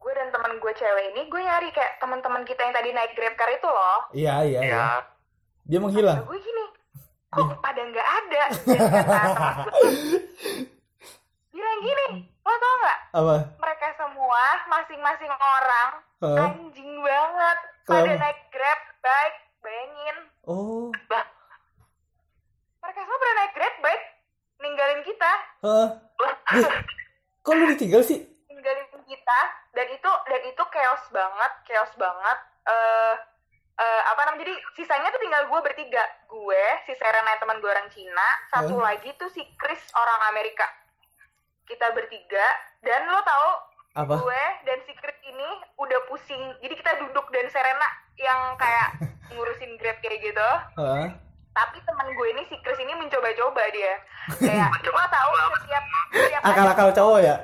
[0.00, 3.36] gue dan teman gue cewek ini gue nyari kayak teman-teman kita yang tadi naik grab
[3.36, 4.88] car itu loh iya iya iya Ya.
[5.68, 6.64] dia menghilang gue gini
[7.30, 10.79] kok pada nggak ada dan kata teman gue
[11.60, 12.06] bilang gini
[12.40, 12.98] lo tau nggak?
[13.12, 13.36] Apa?
[13.58, 16.38] Mereka semua masing-masing orang Heeh.
[16.42, 17.58] anjing banget.
[17.82, 18.22] Pada Kenapa?
[18.22, 20.16] naik grab bike bayangin.
[20.42, 20.88] Oh.
[22.80, 24.04] Mereka semua pada naik grab bike
[24.58, 25.32] ninggalin kita.
[25.60, 25.88] Heeh.
[26.50, 26.70] Duh,
[27.40, 28.20] kok lu ditinggal sih?
[28.46, 32.38] Ninggalin kita dan itu dan itu chaos banget chaos banget.
[32.66, 33.14] Eh
[33.76, 36.04] eh, apa namanya jadi sisanya tuh tinggal gue bertiga.
[36.26, 38.84] Gue si Serena teman gue orang Cina satu Hmm.
[38.84, 40.66] lagi tuh si Chris orang Amerika
[41.70, 42.46] kita bertiga
[42.82, 43.48] dan lo tahu
[43.94, 44.14] apa?
[44.18, 46.42] gue dan si Chris ini udah pusing.
[46.58, 48.98] Jadi kita duduk dan Serena yang kayak
[49.32, 50.48] ngurusin grab kayak gitu.
[50.76, 51.06] Heeh.
[51.50, 53.94] tapi teman gue ini si Chris ini mencoba-coba dia.
[54.38, 57.36] Kayak lo tahu setiap setiap ada akal-akal cowok ya?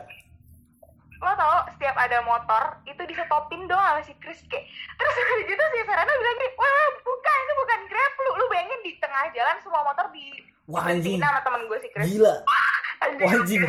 [1.17, 4.39] lo tau setiap ada motor itu disetopin dong sama si Chris.
[4.47, 8.31] Kayak terus udah gitu si Serena bilang gini wah bukan itu bukan grab lu.
[8.39, 10.27] Lu bayangin di tengah jalan semua motor di
[10.67, 11.23] Wah, anjing.
[11.23, 12.07] sama temen gue si Chris.
[12.11, 12.35] Gila.
[12.43, 13.64] Wah, anjing.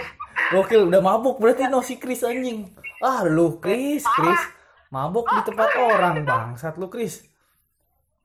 [0.54, 1.40] Gokil udah mabuk.
[1.42, 2.72] Berarti no si Chris anjing.
[3.04, 4.42] Ah lu Chris Chris.
[4.88, 7.28] Mabuk di tempat orang bangsat lu Chris.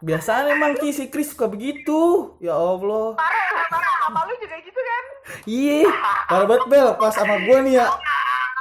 [0.02, 2.34] Biasanya emang Ki, si Chris suka begitu.
[2.42, 3.14] Ya Allah.
[3.14, 3.94] Parah ya parah.
[4.02, 5.04] Sama lu juga gitu kan?
[5.46, 5.86] Iya,
[6.26, 6.88] parah banget Bel.
[6.98, 7.86] Pas sama gua nih ya.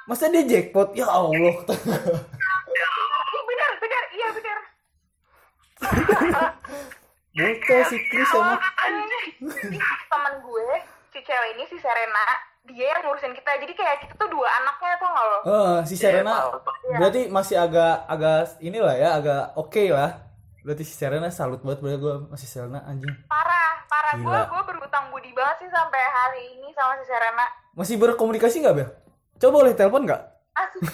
[0.06, 0.94] Masa dia jackpot?
[0.94, 1.54] Ya Allah.
[3.32, 4.58] Ih, benar benar iya benar
[7.32, 8.62] Bocah si Chris sama.
[11.32, 12.26] Gue cewek ini si Serena
[12.68, 15.96] dia yang ngurusin kita jadi kayak kita tuh dua anaknya tuh nggak lo Eh, si
[15.96, 16.52] Serena Iya, tahu.
[16.94, 20.12] berarti masih agak agak inilah ya, agak oke lah.
[20.62, 23.08] Berarti si Serena salut banget berarti gua masih Serena anjing.
[23.26, 27.96] parah parah gue gue berhutang budi banget sih sampai hari ini sama si Serena Masih
[27.96, 28.90] berkomunikasi nggak Bel?
[29.38, 30.22] Coba boleh telepon nggak?
[30.54, 30.84] asik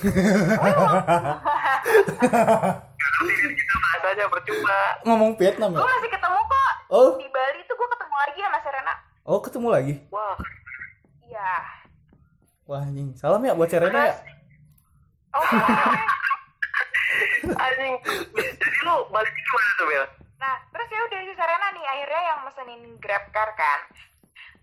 [3.49, 4.77] Kita bahasanya percuma.
[5.03, 5.89] Ngomong Vietnam gue ya?
[5.89, 8.93] masih ketemu kok Oh, di Bali tuh gue ketemu lagi sama Serena
[9.27, 9.93] oh ketemu lagi.
[10.09, 10.37] Wah.
[11.21, 11.53] iya
[12.63, 13.11] Wah anjing.
[13.13, 14.15] Salam ya buat Serena ya.
[15.33, 15.43] oh
[17.57, 17.95] Anjing.
[18.33, 20.05] Jadi lu balik gimana tuh Bel?
[20.37, 23.79] nah terus ya udah si Serena nih akhirnya yang mesenin grab car kan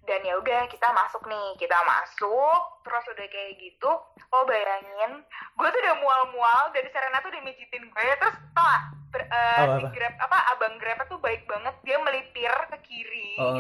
[0.00, 3.90] dan ya udah kita masuk nih kita masuk terus udah kayak gitu
[4.30, 5.18] lo bayangin
[5.50, 9.58] gue tuh udah mual-mual dan Serena tuh udah mijitin gue terus tau gak ber- eh,
[9.58, 9.90] Apa, si apa?
[9.90, 13.58] grab apa abang grab tuh baik banget dia melipir ke kiri Oh,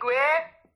[0.00, 0.26] gue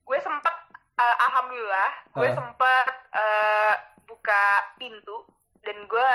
[0.05, 0.55] gue sempet
[0.95, 2.35] eh, alhamdulillah gue Ah.
[2.35, 3.73] sempet eh,
[4.05, 4.43] buka
[4.77, 5.25] pintu
[5.59, 6.09] dan gue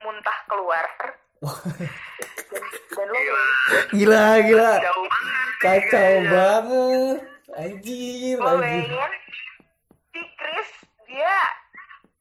[0.00, 0.84] muntah keluar
[2.50, 3.40] dan, dan lo Gila.
[3.94, 4.70] gila gila.
[4.78, 5.48] Jauh banget.
[5.56, 7.16] Kacau banget.
[7.50, 9.10] Anjir, anjir.
[10.10, 10.70] si Chris
[11.04, 11.36] dia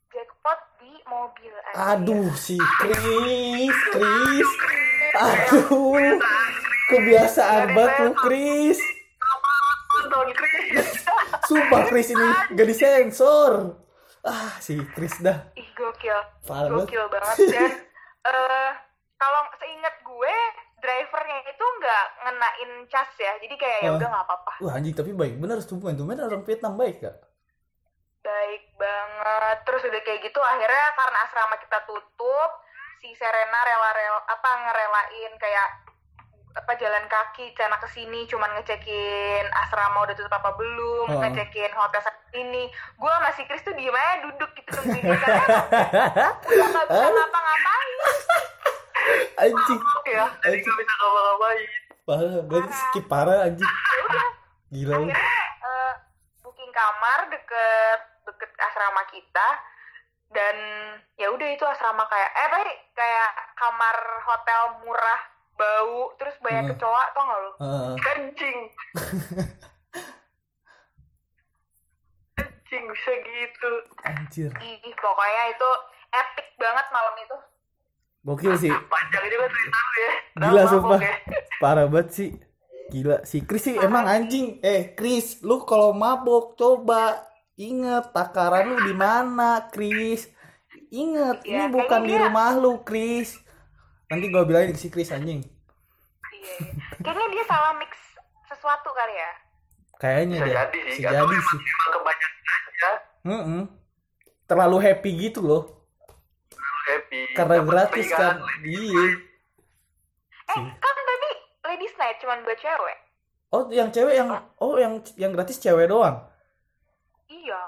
[0.09, 1.83] jackpot di mobil anjir.
[1.99, 4.49] Aduh si Chris, Chris.
[5.15, 6.15] Aduh.
[6.87, 8.79] Kebiasaan banget lu Chris.
[10.09, 10.89] Nonton Chris.
[11.47, 13.53] Sumpah Chris ini gak disensor.
[14.19, 15.47] Ah si Chris dah.
[15.53, 17.71] ih gokil Parah gokil banget dan
[18.25, 18.71] eh
[19.15, 20.35] kalau seingat gue
[20.77, 23.95] drivernya itu nggak ngenain cas ya jadi kayak ya Ah.
[23.95, 27.15] udah nggak apa-apa Wah anjing tapi baik bener tumben tumben orang Vietnam baik gak?
[27.15, 27.27] baik
[28.21, 32.51] baik banget terus udah kayak gitu akhirnya karena asrama kita tutup
[32.99, 35.67] si Serena rela-rela apa ngerelain kayak
[36.49, 41.19] apa jalan kaki cana ke sini cuman ngecekin asrama udah tutup apa belum Oh.
[41.21, 46.29] ngecekin hotel saat ini gue masih Chris tuh diem aja duduk gitu nungguin dia karena
[46.41, 47.97] udah nggak bisa ngapa-ngapain
[49.39, 49.79] anjing.
[50.05, 51.69] Ya jadi nggak bisa ngapa-ngapain.
[52.03, 53.71] Parah berarti skip parah anjing.
[54.69, 54.93] Gila.
[54.93, 55.17] Lu akhirnya
[55.63, 55.93] eh,
[56.43, 59.47] booking kamar deket deket asrama kita.
[60.29, 60.55] Dan
[61.17, 65.21] ya udah itu asrama kayak eh tapi kayak kamar hotel murah
[65.59, 66.71] bau terus banyak Hmm.
[66.73, 67.51] kecoa tau gak lu?
[67.59, 67.93] Heeh.
[68.09, 68.57] anjing
[72.39, 73.71] anjing bisa gitu
[74.03, 74.49] anjir.
[74.55, 75.69] Ih pokoknya itu
[76.11, 77.37] epic banget malam itu.
[78.21, 78.71] Gokil sih.
[78.93, 80.11] Panjang juga cerita ya.
[80.37, 80.99] Gila, Udah sumpah.
[80.99, 81.13] ya.
[81.61, 82.29] parah banget sih.
[82.89, 83.17] Gila.
[83.23, 84.59] Si Chris sih emang anjing.
[84.61, 87.25] Eh Chris lu kalau mabok coba.
[87.59, 90.31] Inget takaran lu di mana Chris?
[90.89, 93.35] Inget ini Ya, bukan di rumah lu Chris
[94.09, 95.45] nanti gua bilangin ke si Chris anjing.
[96.33, 96.57] Iya.
[97.05, 97.93] Kayaknya dia salah mix
[98.49, 99.31] sesuatu kali ya.
[100.01, 100.55] Kayaknya bisa deh.
[100.55, 101.59] jadi sih bisa Nggak jadi sih.
[101.59, 102.91] emang kebanyakan aja.
[103.19, 103.61] Mm-mm.
[104.49, 105.63] terlalu happy gitu loh.
[106.89, 107.19] Happy.
[107.37, 108.41] Karena gratis kan.
[108.65, 109.05] iya.
[110.49, 111.31] Eh kan tadi
[111.69, 112.97] ladies night cuman buat cewek.
[113.53, 114.77] Oh yang cewek yang oh.
[114.77, 116.17] yang yang gratis cewek doang?
[117.29, 117.61] Iya.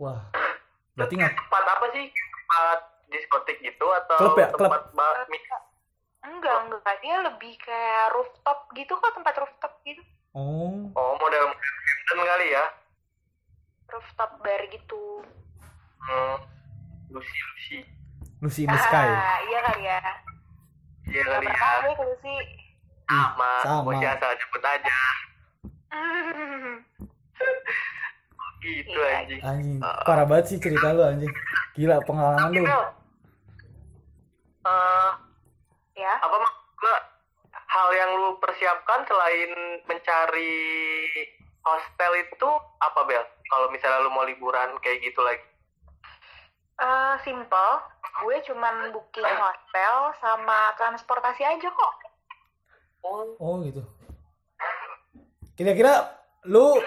[0.00, 0.32] Wah.
[0.96, 2.08] Berarti nggak tempat apa sih?
[2.08, 2.78] Tempat
[3.10, 4.48] diskotik gitu atau Klub ya?
[4.54, 4.70] Klub.
[4.70, 5.38] tempat bakmi
[6.20, 6.94] enggak enggak.
[7.00, 10.02] Dia lebih kayak rooftop gitu kok tempat rooftop gitu.
[10.30, 10.86] Oh.
[10.94, 12.64] Oh model model Hilton kali ya?
[13.90, 15.24] Rooftop bar gitu.
[16.00, 16.36] Hmm.
[17.10, 17.78] Lucy Lucy.
[18.40, 19.04] Lucy in the Sky.
[19.04, 19.98] Ah, iya kali ya.
[21.04, 21.70] iya kali ya.
[21.82, 22.34] gue ke Lucy.
[23.10, 23.52] sama.
[23.66, 23.82] Sama.
[23.84, 24.98] bos jasa jemput aja.
[28.60, 29.24] Gitu Iya.
[29.24, 29.40] anjing.
[29.40, 29.78] Anjing.
[29.80, 31.32] Parah banget sih cerita lu anjing.
[31.74, 32.64] Gila pengalaman lu
[34.60, 35.10] Eh,
[35.96, 36.14] ya.
[36.20, 36.96] apa mak gua
[37.50, 39.50] hal yang lu persiapkan selain
[39.88, 40.58] mencari
[41.64, 43.24] hostel itu apa Bel?
[43.50, 45.44] Kalau misalnya lu mau liburan kayak gitu lagi.
[46.80, 47.72] Eh, simple.
[48.24, 51.94] Gue cuman booking hotel sama transportasi aja kok.
[53.00, 53.80] Oh, oh gitu
[55.60, 56.08] kira-kira
[56.48, 56.80] lu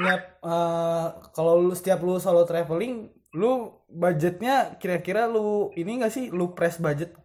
[0.00, 6.28] niat eh, kalau lu setiap lu solo traveling lu budgetnya kira-kira lu ini gak sih
[6.28, 7.16] lu press budget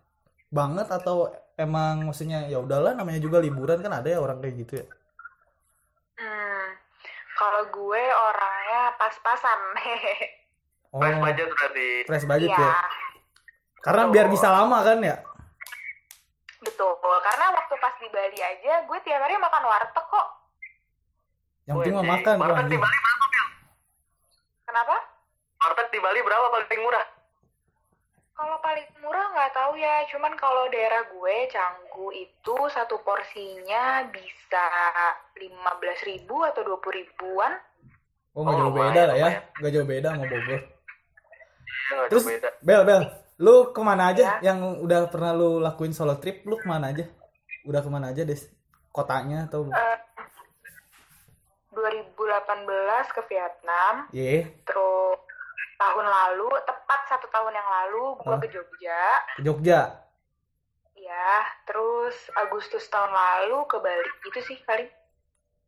[0.48, 1.28] banget atau
[1.60, 4.88] emang maksudnya ya udahlah namanya juga liburan kan ada ya orang kayak gitu ya
[6.18, 6.68] Hmm.
[7.38, 9.60] Kalau gue orangnya pas-pasan.
[10.94, 11.90] oh price budget berarti.
[12.10, 12.72] press budget Iya, ya
[13.78, 15.16] karena biar bisa lama kan ya
[16.58, 16.92] betul.
[16.98, 20.28] Karena waktu pas di Bali aja, gue tiap hari makan warteg kok.
[21.64, 23.16] yang penting mah Wih, makan Warteg di Bali Bel?
[24.66, 24.96] Kenapa?
[25.98, 27.06] Di Bali berapa paling murah?
[28.38, 34.62] Kalau paling murah nggak tahu ya, cuman kalau daerah gue Canggu itu satu porsinya bisa
[35.34, 35.42] 15.000
[36.06, 37.50] ribu atau 20 ribuan.
[38.38, 40.62] oh nggak Oh, jauh beda lah ya nggak jauh beda sama Bogor
[41.90, 42.50] nggak Terus beda.
[42.62, 43.02] Bel Bel,
[43.42, 44.54] lu ke mana aja Ya.
[44.54, 46.46] yang udah pernah lu lakuin solo trip?
[46.46, 47.10] Lu ke mana aja?
[47.66, 48.46] Udah ke mana aja des?
[48.94, 49.66] Kotanya atau?
[49.66, 49.98] Eh,
[51.74, 52.14] 2018
[53.10, 55.26] ke Vietnam, Ye, terus
[55.78, 59.02] tahun lalu, tepat satu tahun yang lalu, gue ke Jogja.
[59.38, 59.82] ke Jogja.
[60.98, 61.32] Ya,
[61.64, 64.10] terus Agustus tahun lalu ke Bali.
[64.26, 64.90] Itu sih paling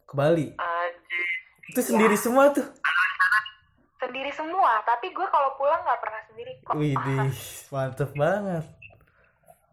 [0.03, 0.51] Ke Bali.
[0.57, 1.27] Anjir.
[1.69, 2.65] Itu sendiri semua tuh.
[3.99, 4.81] sendiri semua.
[4.83, 6.73] Tapi gue kalau pulang nggak pernah sendiri kok.
[6.73, 7.29] Widih,
[7.73, 8.65] mantep banget.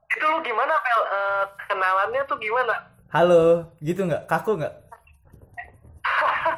[0.06, 1.02] Itu lu gimana Bel?
[1.02, 2.74] Eh, kenalannya tuh gimana?
[3.08, 4.28] Halo, gitu nggak?
[4.28, 4.74] Kaku nggak?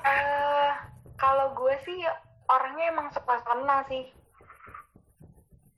[0.05, 0.71] Eh,
[1.17, 2.03] kalau gue sih
[2.49, 4.05] orangnya emang suka kenal sih.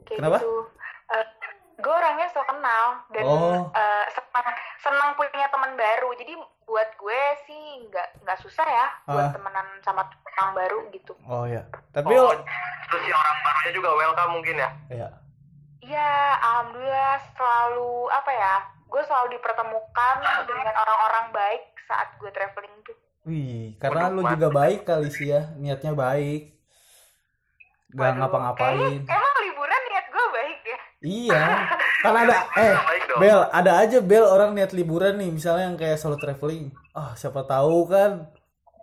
[0.04, 0.38] Kayak Kenapa?
[0.38, 0.54] gitu.
[1.10, 1.26] Eh,
[1.76, 3.62] gue orangnya suka kenal dan Oh.
[3.72, 4.46] eh, senang
[4.78, 6.10] senang punya teman baru.
[6.14, 6.32] Jadi
[6.64, 9.32] buat gue sih nggak nggak susah ya buat Ah.
[9.32, 11.12] temenan sama orang baru gitu.
[11.24, 11.66] Oh ya.
[11.90, 12.38] Tapi Oh, lo,
[12.86, 14.70] terus si orang barunya juga welcome mungkin ya?
[14.88, 15.08] ya.
[15.80, 18.54] Iya, alhamdulillah selalu apa ya?
[18.86, 22.94] Gue selalu dipertemukan dengan orang-orang baik saat gue traveling tuh.
[23.22, 26.54] Wih, karena Waduh, lu juga baik kali sih ya, niatnya baik.
[27.90, 28.78] Gak Waduh, ngapa-ngapain.
[28.78, 30.78] kayaknya Emang liburan niat gue baik ya?
[31.00, 31.44] Iya,
[32.04, 32.74] kan ada eh
[33.08, 33.18] dong.
[33.18, 36.70] Bel, ada aja Bel orang niat liburan nih, misalnya yang kayak solo traveling.
[36.92, 38.30] Ah, siapa tahu kan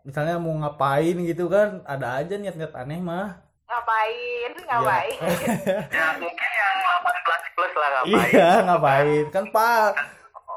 [0.04, 3.43] misalnya mau ngapain gitu kan, ada aja niat-niat aneh mah.
[3.67, 4.52] Ngapain?
[4.63, 5.17] Ngapain?
[5.98, 8.28] Ya mungkin yang 18 plus lah ngapain?
[8.32, 9.26] Iya, ngapain?
[9.30, 9.89] Kan Pak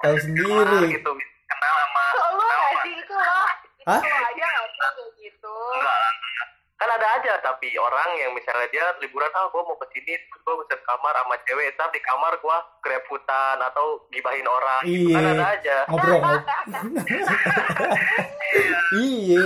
[0.01, 0.87] tahu sendiri.
[0.91, 1.13] gitu
[1.45, 3.43] kenal sama lo sih itu lo?
[3.77, 4.01] Itu Hah?
[4.01, 5.55] lo aja nggak sih kayak gitu?
[5.77, 6.15] Enggak lah.
[6.81, 10.41] Kan ada aja tapi orang yang misalnya dia liburan ah gue mau ke sini terus
[10.41, 14.83] gue pesen kamar sama cewek ntar di kamar gue greputan atau gibahin orang.
[14.83, 15.13] Gitu.
[15.13, 15.33] Kan Iya.
[15.37, 15.77] ada aja.
[15.93, 16.21] Ngobrol
[18.97, 19.45] iya.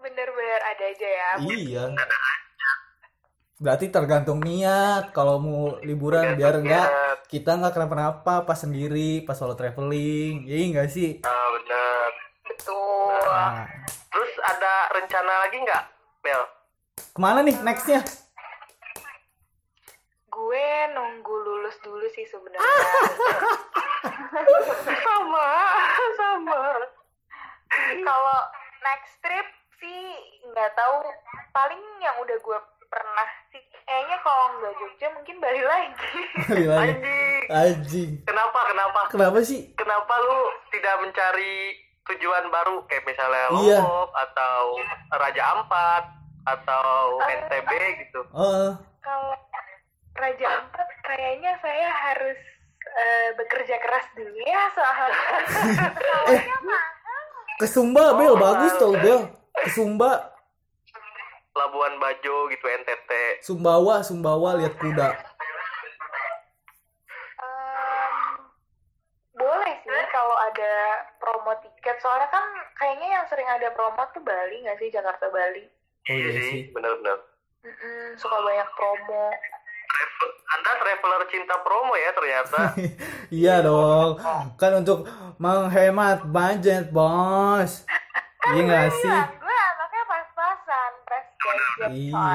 [0.00, 1.30] Bener-bener ada aja ya.
[1.44, 1.84] iya.
[3.60, 6.88] Berarti tergantung niat kalau mau liburan biar enggak
[7.28, 10.48] kita nggak kenapa-napa pas sendiri pas solo traveling.
[10.48, 11.20] Iya enggak sih?
[11.20, 12.10] Ah bener.
[12.48, 13.12] Betul.
[13.28, 13.68] nah,
[14.10, 15.84] terus ada rencana lagi nggak
[16.20, 16.42] Bel
[16.94, 18.02] ke mana nih nextnya
[20.30, 22.64] Gue nunggu lulus dulu sih sebenarnya.
[25.04, 25.48] sama
[26.16, 26.60] sama
[28.00, 28.40] Kalau
[28.80, 29.48] next trip
[29.82, 30.00] sih
[30.48, 31.02] nggak tahu.
[31.50, 33.60] Paling yang udah gue pernah sih.
[33.84, 36.20] Kayaknya kalau nggak Jogja mungkin Bali lagi.
[36.56, 36.88] Gimana?
[36.88, 40.38] anjing anjing kenapa kenapa kenapa sih kenapa lu
[40.70, 41.74] tidak mencari
[42.06, 43.78] tujuan baru kayak misalnya Iya.
[43.80, 44.56] Lombok atau
[45.12, 46.04] Raja Ampat
[46.42, 46.86] atau
[47.20, 48.20] NTB gitu.
[48.32, 49.32] Oh Kalau
[50.14, 52.38] Raja Ampat kayaknya saya harus
[52.80, 55.24] eh, bekerja keras dulu ya soalnya.
[56.64, 57.22] Mahal.
[57.56, 59.20] ke Sumba Bel Oh, bagus tau Bel.
[59.54, 60.32] Ke Sumba.
[61.50, 63.10] Labuan Bajo gitu NTT
[63.42, 65.12] Sumbawa Sumbawa lihat kuda
[71.50, 71.96] promo tiket.
[71.98, 72.44] Soalnya kan
[72.76, 74.88] kayaknya yang sering ada promo tuh Bali nggak sih?
[74.88, 75.66] Jakarta Bali.
[76.00, 76.46] oh iya sih.
[76.46, 77.18] sih bener-bener
[77.60, 79.24] Mm-mm, suka banyak promo.
[79.84, 82.60] Travel- Anda traveler cinta promo ya ternyata.
[83.32, 84.18] Iya dong.
[84.56, 87.86] Kan untuk menghemat budget bos.
[88.44, 89.06] Iya nggak sih?
[89.08, 92.26] Iya, gue anaknya pas-pasan, pas budget iya.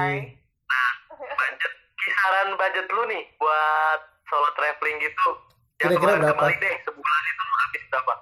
[1.09, 5.29] Budget kisaran budget lu nih buat solo traveling gitu.
[5.75, 6.37] Yang Kira-kira kemarin berapa?
[6.37, 8.13] kembali deh sebulan itu lu habis berapa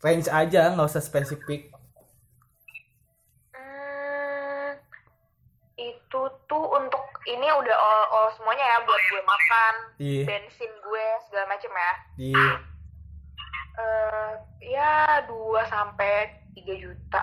[0.00, 1.68] range aja nggak usah spesifik.
[3.52, 4.68] Hmm,
[5.76, 10.22] itu tuh untuk ini udah all, all semuanya ya buat gue makan, iya.
[10.24, 11.92] bensin gue segala macem ya.
[12.18, 12.48] iya.
[13.70, 14.32] Eh
[14.72, 14.92] ya
[15.24, 15.32] 2
[15.66, 17.22] sampai 3 juta.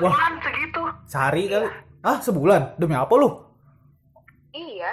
[0.00, 0.10] wah.
[0.10, 0.82] Sebulan segitu.
[1.06, 1.68] Sehari kali.
[2.00, 2.74] Ah sebulan?
[2.76, 3.28] Demi apa lu?
[4.50, 4.92] Iya.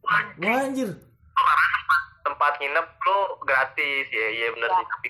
[0.00, 0.24] wah
[0.62, 0.90] anjir.
[2.22, 4.06] Tempat nginep lu gratis.
[4.08, 4.76] Ya iya bener Ya.
[4.78, 4.86] sih.
[4.88, 5.08] Tapi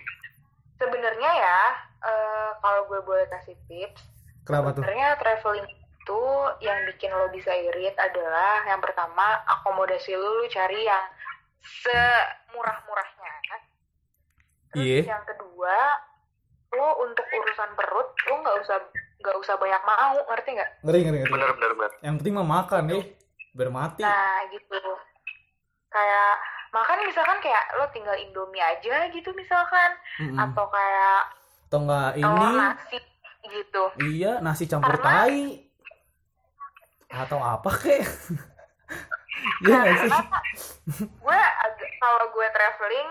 [0.80, 1.60] Sebenarnya ya
[2.00, 4.00] eh kalau gue boleh kasih tips,
[4.48, 6.22] kenapa tuh sebenarnya traveling itu
[6.64, 11.04] yang bikin lo bisa irit adalah yang pertama akomodasi lo lu cari yang
[11.60, 13.32] semurah-murahnya.
[14.72, 15.12] Terus Iya.
[15.12, 15.76] yang kedua,
[16.72, 18.78] lo untuk urusan perut lo nggak usah
[19.20, 20.70] nggak usah banyak mau, ngerti nggak?
[20.80, 23.04] ngeri ngeri ngeri bener bener yang penting mah makan deh
[23.52, 24.80] biar mati Nah gitu.
[25.92, 26.32] Kayak
[26.70, 29.90] makan misalkan kayak lo tinggal indomie aja gitu misalkan.
[30.18, 30.38] Mm-mm.
[30.38, 31.20] atau kayak
[31.70, 32.46] atau enggak ini?
[32.56, 32.98] nasi
[33.46, 33.82] gitu.
[34.10, 35.66] iya nasi campur Karena- tai
[37.10, 38.02] atau apa kek?
[39.64, 40.12] Iya nggak sih?
[41.16, 43.10] Gue agak kalau gue traveling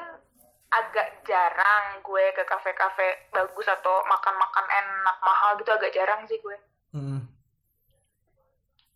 [0.70, 6.58] agak jarang gue ke kafe-kafe bagus atau makan-makan enak mahal gitu agak jarang sih gue.
[6.94, 7.26] Mm.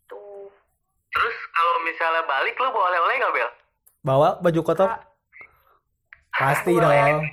[0.06, 0.46] tuh.
[1.10, 3.50] Terus kalau misalnya balik lu bawa oleh-oleh nggak bel
[4.04, 4.92] bawa baju kotor?
[6.28, 6.84] Pasti Boleh.
[6.84, 7.24] dong.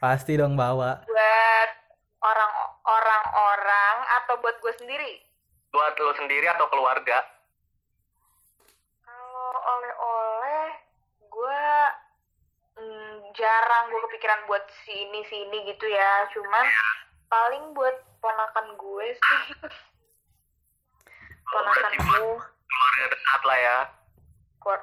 [0.00, 1.04] Pasti dong bawa.
[1.04, 1.70] buat
[2.24, 5.20] orang orang-orang atau buat gue sendiri?
[5.68, 7.20] Buat lu sendiri atau keluarga?
[9.04, 10.66] Kalau oleh-oleh
[11.28, 11.64] gue
[12.80, 16.24] mm, jarang gue kepikiran buat sini sini gitu ya.
[16.32, 16.66] Cuman
[17.28, 19.42] paling buat ponakan gue sih.
[21.52, 22.32] Ponakan gue
[22.64, 23.78] keluarga dekat lah ya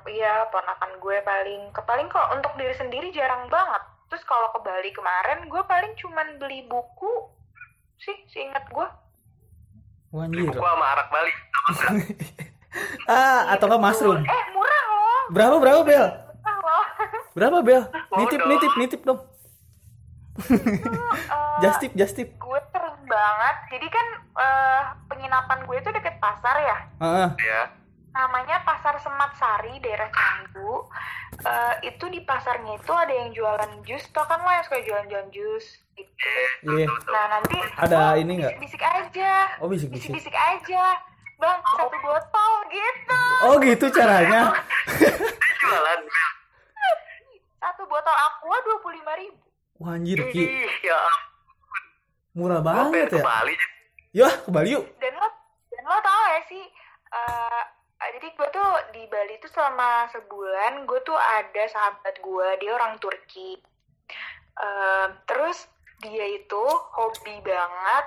[0.10, 3.82] iya ponakan gue paling ke paling kalau untuk diri sendiri jarang banget.
[4.12, 7.12] Terus kalau ke Bali kemarin gue paling cuman beli buku
[7.98, 8.88] sih seingat gue.
[10.12, 11.34] Wah, beli buku sama arak Bali.
[13.04, 14.24] Ah atau enggak mushroom?
[14.24, 15.24] Eh murah loh.
[15.36, 16.06] Berapa berapa bel?
[16.40, 16.86] Murah loh.
[17.36, 17.84] Berapa bel?
[18.16, 19.20] Nitip nitip nitip dong.
[20.42, 22.32] Eh, just tip just tip.
[22.40, 23.56] gue terus banget.
[23.76, 24.08] Jadi kan
[24.40, 26.78] eh, penginapan gue itu deket pasar ya?
[27.04, 27.30] Heeh.
[27.44, 27.62] ya
[28.12, 30.86] namanya pasar Semat Sari daerah Canggu.
[31.42, 34.04] Eh, itu di pasarnya itu ada yang jualan jus.
[34.12, 35.66] Tau kan lo yang suka jualan-jualan jus?
[35.96, 36.32] Gitu.
[36.68, 36.88] Iya.
[37.08, 38.52] Nah nanti Ada lo ini nggak?
[38.60, 39.34] bisik-bisik aja.
[39.64, 41.00] Oh bisik bisik bisik-bisik aja.
[41.42, 43.24] Bang satu botol gitu.
[43.50, 44.54] Oh gitu caranya?
[45.02, 46.00] Dia jualan
[47.58, 49.40] satu botol aqua dua puluh lima ribu.
[49.82, 50.44] Wah anjir ki.
[50.46, 51.02] Ih ya
[52.32, 53.26] murah banget ke ya?
[53.26, 53.56] Bali?
[54.14, 54.86] Ya ke Bali yuk.
[55.02, 55.28] Dan lo
[55.74, 56.64] dan lo tau ya sih
[57.12, 57.62] eh,
[58.18, 62.98] jadi gue tuh di Bali tuh selama sebulan gue tuh ada sahabat gue dia orang
[62.98, 63.62] Turki
[64.62, 65.66] Eh, terus
[66.04, 66.64] dia itu
[66.98, 68.06] hobi banget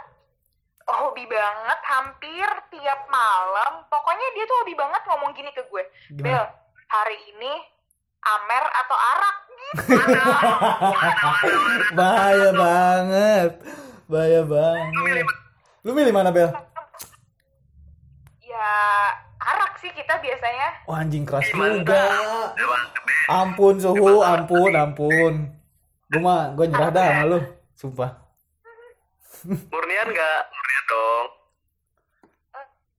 [0.84, 3.88] hobi banget hampir tiap malam.
[3.88, 5.84] Pokoknya dia tuh hobi banget ngomong gini ke gue.
[6.20, 6.44] Bel,
[6.92, 7.52] hari ini
[8.24, 9.80] Amer atau arak gitu.
[11.98, 13.50] Bahaya banget.
[14.08, 15.26] Bahaya banget.
[15.84, 16.52] Lu milih mana, Bel?
[18.44, 18.76] ya
[19.84, 20.68] sih kita biasanya.
[20.88, 22.00] Oh, anjing keras juga.
[23.28, 25.34] Ampun suhu, ampun, ampun.
[26.08, 27.40] Gue mah, gue nyerah dah sama lu.
[27.76, 28.10] Sumpah.
[29.44, 30.40] Murnian nggak?
[30.48, 31.26] Murnian dong.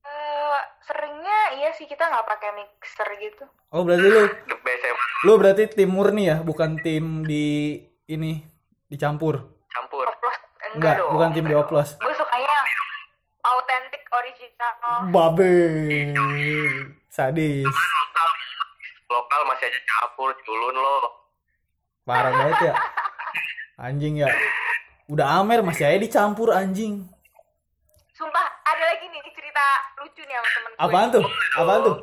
[0.06, 3.44] Eh, seringnya iya sih kita nggak pakai mixer gitu.
[3.74, 4.22] Oh, berarti lu,
[5.26, 8.46] lu berarti tim murni ya, bukan tim di ini
[8.86, 9.42] dicampur.
[9.66, 10.06] campur.
[10.06, 10.38] Oplos
[10.78, 11.10] Enggak, dong.
[11.18, 11.98] bukan tim dioplos.
[11.98, 12.55] Gue sukanya
[13.46, 14.74] autentik original.
[15.14, 15.54] Babe.
[17.06, 17.64] Sadis.
[17.66, 18.30] Lokal,
[19.10, 20.98] lokal masih aja campur, culun lo.
[22.02, 22.74] Parah banget ya.
[23.78, 24.30] Anjing ya.
[25.06, 27.06] Udah Amer masih aja dicampur anjing.
[28.16, 29.66] Sumpah ada lagi nih cerita
[30.02, 30.82] lucu nih sama temen gue.
[30.82, 31.24] Apaan tuh?
[31.60, 31.96] Apaan tuh?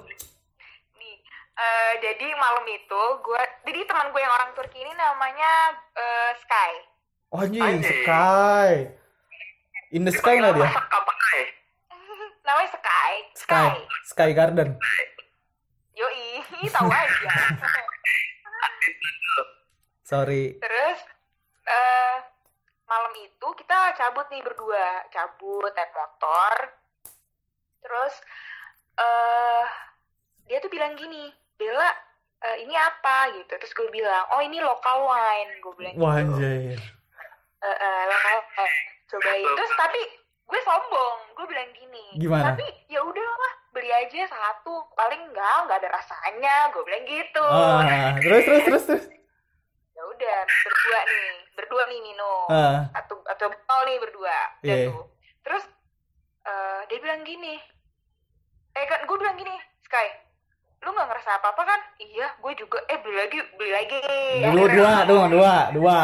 [1.02, 1.16] Nih,
[1.58, 5.52] eh, jadi malam itu gue, jadi teman gue yang orang Turki ini namanya
[5.98, 6.72] eh, Sky.
[7.34, 7.82] Oh, Anjing.
[7.82, 9.03] Sky.
[9.94, 10.74] In the sky nggak dia?
[10.74, 11.48] Apa eh?
[12.42, 13.14] namanya Sky.
[13.38, 13.70] Sky.
[14.10, 14.70] Sky Garden.
[15.94, 16.42] Yoi,
[16.74, 17.34] tahu aja.
[20.02, 20.58] Sorry.
[20.58, 21.00] Terus
[21.70, 22.16] eh
[22.90, 26.54] malam itu kita cabut nih berdua, cabut naik motor.
[27.86, 28.14] Terus
[28.98, 29.64] eh
[30.50, 31.94] dia tuh bilang gini, Bella
[32.42, 33.54] eh, ini apa gitu.
[33.62, 36.34] Terus gue bilang, oh ini local wine, gue bilang Wah, gitu.
[36.34, 36.82] anjir.
[37.62, 38.93] Eh, eh, lokal wine.
[39.06, 39.46] Cobain.
[39.46, 40.02] Terus tapi
[40.44, 42.06] gue sombong, gue bilang gini.
[42.18, 42.52] Gimana?
[42.52, 47.46] Tapi ya udahlah, beli aja satu, paling enggak, enggak ada rasanya, gue bilang gitu.
[47.46, 49.06] Ah, terus terus terus terus.
[49.94, 54.90] Ya udah, berdua nih, berdua nih minum Ah, atau atau botol nih berdua udah Iya.
[54.90, 55.06] tuh
[55.40, 55.64] terus
[56.44, 57.56] eh, dia bilang gini
[58.74, 60.08] eh kan gue bilang gini Sky
[60.82, 64.00] lu nggak ngerasa apa apa kan iya gue juga eh beli lagi beli lagi
[64.50, 66.00] dua dua dua dua dua.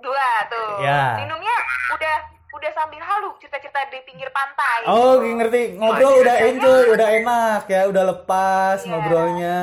[0.00, 1.16] Dua tuh Ya.
[1.16, 1.56] minumnya
[1.90, 2.16] udah
[2.50, 5.38] udah sambil halu cerita-cerita di pinggir pantai Oh, gitu.
[5.38, 5.62] ngerti.
[5.76, 8.88] Ngobrol udah enjoy, udah enak ya, udah lepas Iya.
[8.90, 9.60] ngobrolnya.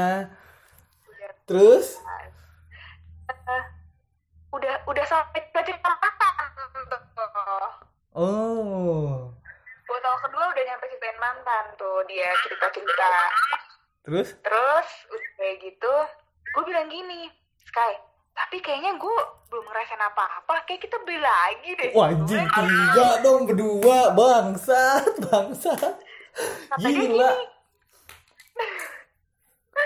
[1.05, 1.85] Udah- Terus?
[4.49, 6.33] udah udah sampai cerita mantan.
[8.13, 9.29] Oh.
[9.83, 13.09] botol kedua udah nyampe ceritain mantan tuh dia cerita-cerita
[14.01, 14.27] Terus?
[14.37, 15.93] Terus udah kayak gitu,
[16.49, 17.29] gue bilang gini,
[17.61, 17.93] Sky,
[18.37, 19.17] tapi kayaknya gue
[19.47, 21.89] belum ngerasain apa-apa, kayak kita beli lagi deh.
[21.89, 22.37] Gitu.
[22.37, 25.93] tiga dong berdua, bangsat, bangsat.
[26.69, 27.29] Kata dia Gila.
[27.33, 27.45] gini,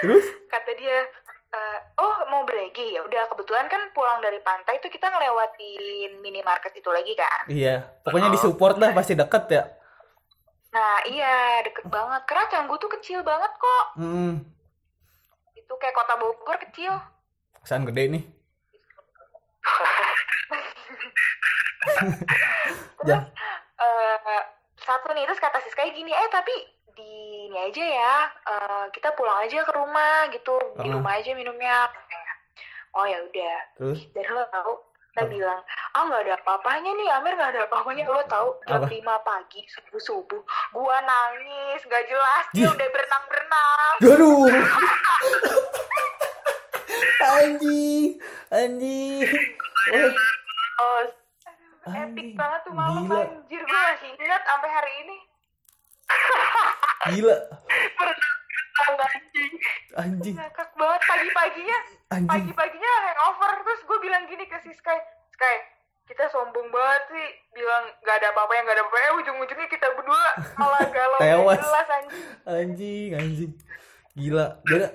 [0.02, 0.26] Terus?
[0.48, 1.00] kata dia,
[1.48, 6.74] "Eh, oh mau bregi ya udah kebetulan kan pulang dari pantai itu kita ngelewatin minimarket
[6.74, 7.48] itu lagi kan.
[7.48, 9.64] Iya, pokoknya disupport dah pasti deket ya.
[10.72, 13.86] Nah iya deket banget, karena Canggu tuh kecil banget kok.
[13.96, 14.44] Hmm,
[15.54, 16.92] Itu kayak kota Bogor kecil.
[17.62, 18.24] kesan gede nih.
[23.02, 23.22] Terus
[23.78, 24.42] eh,
[24.78, 26.52] satu nih terus kata Siska gini, eh tapi
[26.92, 27.08] di
[27.48, 28.16] ini aja ya,
[28.48, 30.92] eh, kita pulang aja ke rumah gitu, di Ah.
[30.94, 31.88] rumah aja minumnya.
[32.92, 33.58] Oh ya udah.
[33.78, 34.00] Terus?
[34.12, 34.72] Dan lo tahu,
[35.10, 35.32] kita Apa?
[35.32, 35.60] bilang,
[35.92, 38.04] ah nggak ada apa-apanya nih, Amir nggak ada apa-apanya.
[38.06, 38.84] Lo tahu jam?
[38.84, 40.42] 5 pagi subuh subuh,
[40.72, 43.94] gua nangis, nggak jelas dia udah berenang-berenang.
[44.04, 44.46] Aduh.
[47.04, 48.10] anjing,
[48.50, 49.26] anjing.
[50.78, 51.02] Oh,
[51.82, 53.22] Anjing, epic banget tuh malam gila.
[53.24, 55.18] anjir, gue masih ingat sampai hari ini.
[57.10, 57.38] gila.
[58.82, 59.54] Anjing.
[59.94, 61.78] Anjing, ngakak banget pagi-paginya
[62.10, 62.30] anjing.
[62.30, 64.98] pagi-paginya hangover terus gue bilang gini ke si Sky
[65.30, 65.56] Sky
[66.04, 69.88] kita sombong banget sih bilang nggak ada apa-apa yang nggak ada apa-apa eh, ujung-ujungnya kita
[69.94, 70.26] berdua
[70.56, 71.60] malah galau Tewas.
[71.60, 73.52] jelas anjing Anjing, anjing.
[74.12, 74.48] Gila.
[74.66, 74.88] Beda.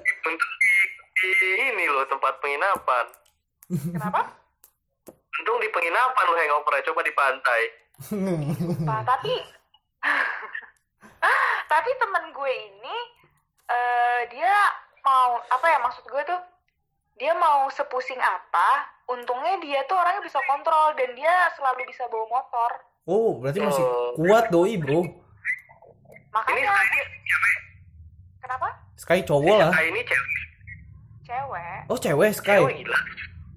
[1.16, 1.28] Di,
[1.64, 3.06] ini loh tempat penginapan.
[3.94, 4.20] kenapa
[5.36, 7.62] Untung di penginapan lo hangover coba di pantai.
[8.82, 9.32] Nah, tapi
[11.66, 12.96] tapi temen gue ini
[13.66, 14.54] eh, dia
[15.02, 16.40] mau apa ya maksud gue tuh
[17.16, 18.68] dia mau sepusing apa
[19.06, 22.70] untungnya dia tuh orangnya bisa kontrol dan dia selalu bisa bawa motor
[23.04, 24.12] Oh, berarti masih Oh.
[24.14, 25.00] kuat doi, Bro.
[25.00, 25.14] Ini
[26.28, 27.56] makanya Sky ini cewek.
[28.40, 29.70] kenapa Sky cowok lah.
[29.70, 30.45] Sky ini cewek.
[31.26, 32.56] Cewek Oh, cewek Sky.
[32.56, 32.98] Cewek gila.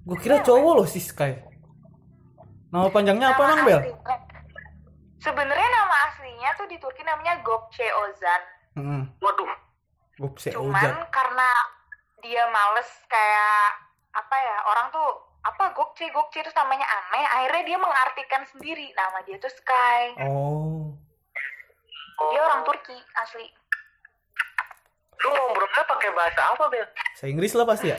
[0.02, 1.38] Gue kira cowok loh si Sky.
[2.68, 3.80] Nama panjangnya apa, Nama Nang Bel?
[3.80, 4.22] aslinya-
[5.18, 8.42] sebenarnya nama aslinya tuh di Turki namanya Gökçe Ozan
[8.72, 9.02] Heeh.
[9.18, 9.50] Waduh.
[10.16, 10.94] Gopse cuman Ozan.
[11.08, 11.48] karena
[12.18, 13.64] dia males kayak
[14.10, 15.08] apa ya orang tuh
[15.40, 20.92] apa gokce gokce terus namanya aneh akhirnya dia mengartikan sendiri nama dia tuh Sky Oh.
[22.26, 23.48] dia orang Turki asli
[25.20, 26.86] Lu ngobrolnya pakai bahasa apa, Bel?
[26.88, 27.98] Bahasa Inggris lah pasti ya.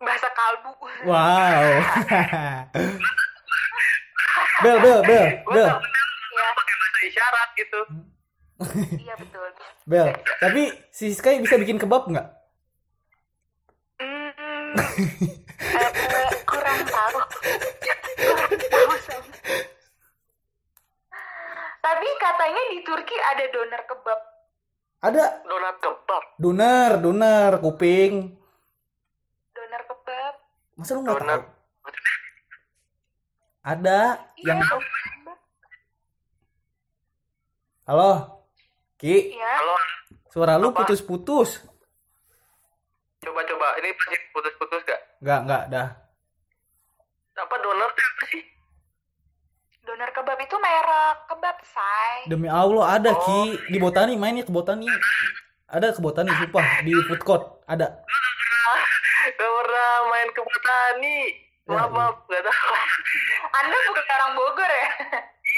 [0.00, 0.72] bahasa kalbu
[1.04, 1.60] Wow.
[4.64, 5.80] bel, bel, bel, bel, tau
[6.30, 7.80] ya pakai bahasa isyarat gitu.
[9.00, 9.48] iya betul
[9.88, 10.12] bel.
[10.40, 10.62] Tapi
[10.92, 12.28] si Sky bisa bikin kebab nggak?
[14.00, 17.18] Hmm, eh, kurang tahu.
[21.80, 24.20] Tapi katanya di Turki ada doner kebab.
[25.00, 26.22] Ada Donat kebab.
[26.36, 28.36] doner, doner kuping.
[29.50, 30.34] Doner kebab.
[30.76, 31.42] Masa lu nggak tahu?
[33.62, 34.00] Ada
[34.36, 34.44] Iya.
[34.46, 34.60] yang
[37.86, 38.12] Halo.
[38.94, 39.52] Ki, Iya.
[39.56, 39.76] Halo,
[40.28, 41.64] suara lu putus-putus.
[43.20, 43.76] coba-coba.
[43.76, 45.00] Ini pasti putus-putus gak?
[45.18, 45.88] Nggak, nggak, dah.
[47.36, 48.42] Apa donor apa sih?
[50.00, 52.24] Doner kebab itu merek kebab, say.
[52.24, 53.20] Demi Allah ada Oh.
[53.20, 54.88] Ki di Botani main ya ke Botani.
[55.68, 58.00] Ada ke Botani sumpah di food court ada.
[59.28, 61.18] Gak pernah main ke Botani.
[61.68, 62.16] Ya, Maaf, maaf.
[62.32, 62.72] Gak tahu.
[63.60, 64.88] Anda bukan orang Bogor ya?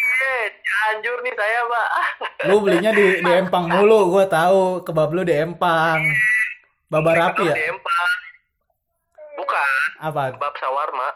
[0.02, 1.88] Iya, Cianjur nih saya, Pak.
[2.50, 6.02] Lu belinya di di Empang mulu, gua tahu kebab lu di Empang.
[6.90, 7.54] Babar rapi ya?
[7.54, 8.10] Di Empang.
[9.38, 9.70] Bukan,
[10.02, 10.34] Apa?
[10.34, 11.08] kebab sawarma.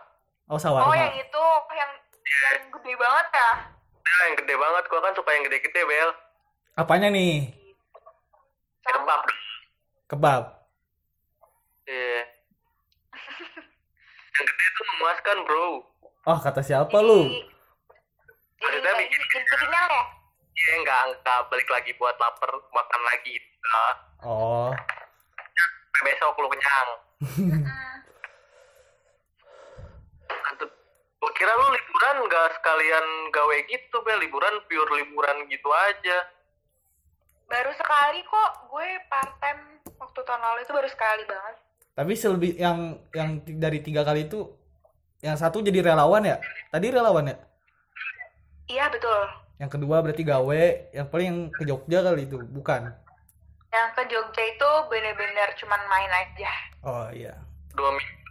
[0.47, 0.95] Oh Oh, sawarma.
[0.95, 1.91] yang itu yang
[2.27, 3.51] yang gede banget ya?
[3.97, 4.85] Nah, yang gede banget.
[4.87, 6.11] Gua kan suka yang gede-gede, Bel.
[6.75, 7.51] Apanya nih?
[8.83, 9.23] Kebab.
[10.07, 10.43] Kebab.
[11.87, 12.21] Iya.
[14.29, 15.67] yang gede itu memuaskan, bro.
[16.27, 17.25] Oh kata siapa lu?
[17.25, 17.39] Jadi,
[18.59, 20.03] jadi Maksudnya kayak bikin- bikin kenyang ya?
[20.57, 23.35] Iya, nggak, nggak balik lagi buat lapar, makan lagi.
[24.21, 24.71] Oh.
[25.99, 26.89] Besok lu kenyang.
[31.17, 34.21] Gua kira lu liburan nggak sekalian gawe gitu, Bel.
[34.21, 36.19] Liburan pure liburan gitu aja.
[37.47, 41.57] Baru sekali kok gue part time waktu tahun lalu itu baru sekali banget.
[41.97, 44.51] Tapi selebih yang yang dari tiga kali itu
[45.23, 46.37] yang satu jadi relawan ya?
[46.69, 47.37] Tadi relawan ya?
[48.67, 49.47] Iya betul.
[49.57, 50.63] Yang kedua berarti gawe,
[50.93, 52.93] yang paling yang ke Jogja kali itu, bukan?
[53.73, 56.53] Yang ke Jogja itu bener-bener cuman main aja.
[56.85, 57.33] Oh iya.
[57.73, 58.26] Dua minggu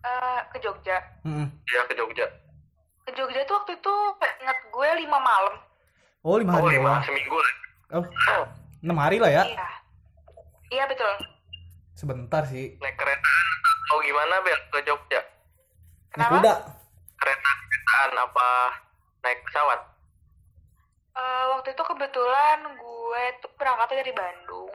[0.00, 0.96] Eh, ke Jogja.
[1.22, 1.46] Mm-mm.
[1.66, 2.26] ya ke Jogja.
[3.04, 3.94] Ke Jogja tuh waktu itu
[4.40, 5.54] inget gue lima malam.
[6.20, 7.02] Oh lima Oh, hari lima doang.
[7.02, 7.54] seminggu lah.
[7.92, 8.04] Oh
[8.80, 9.44] enam hari lah ya?
[9.44, 9.68] Iya.
[10.70, 11.12] Iya betul.
[11.92, 12.76] Sebentar sih.
[12.76, 13.28] Naik kereta
[13.90, 14.56] Oh gimana, Bel?
[14.70, 15.18] Ke Jogja?
[15.18, 15.28] Naik
[16.14, 16.32] Kenapa?
[16.38, 16.54] kuda.
[17.18, 18.48] Kereta keretaan apa
[19.20, 19.80] naik pesawat?
[21.12, 24.72] Eh, waktu itu kebetulan gue tuh berangkatnya dari Bandung.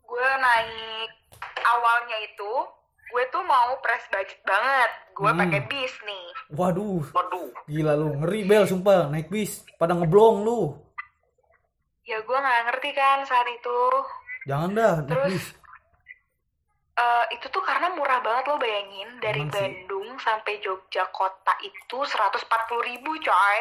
[0.00, 1.10] Gue naik
[1.60, 2.52] awalnya itu
[3.10, 4.90] gue tuh mau press budget banget.
[5.12, 5.40] Gue Hmm.
[5.40, 6.26] pakai bis nih.
[6.50, 10.78] Waduh, Waduh, gila lu ngeri bel sumpah naik bis pada ngeblong lu.
[12.02, 13.80] Ya gue nggak ngerti kan saat itu.
[14.44, 15.30] Jangan dah naik Terus?
[15.30, 15.46] bis.
[16.92, 19.62] Eh, itu tuh karena murah banget lo bayangin dari Emang sih.
[19.62, 22.44] Bandung sampai Jogja kota itu 140.000
[22.82, 23.58] ribu coy.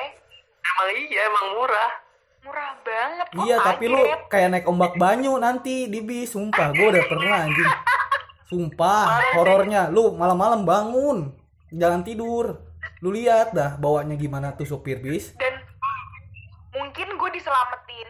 [0.60, 1.92] emang iya, emang murah.
[2.40, 3.28] Murah banget.
[3.38, 4.22] Iya, tapi lu kaget.
[4.28, 6.72] kayak naik ombak banyu nanti di bis, sumpah.
[6.72, 7.64] Gue udah pernah anjing.
[8.50, 9.88] Sumpah, horornya.
[9.88, 11.18] Lu malam-malam bangun,
[11.70, 12.58] jangan tidur.
[13.00, 15.32] Lu lihat dah bawanya gimana tuh sopir bis.
[15.38, 15.56] dan
[16.72, 18.10] mungkin gue diselamatin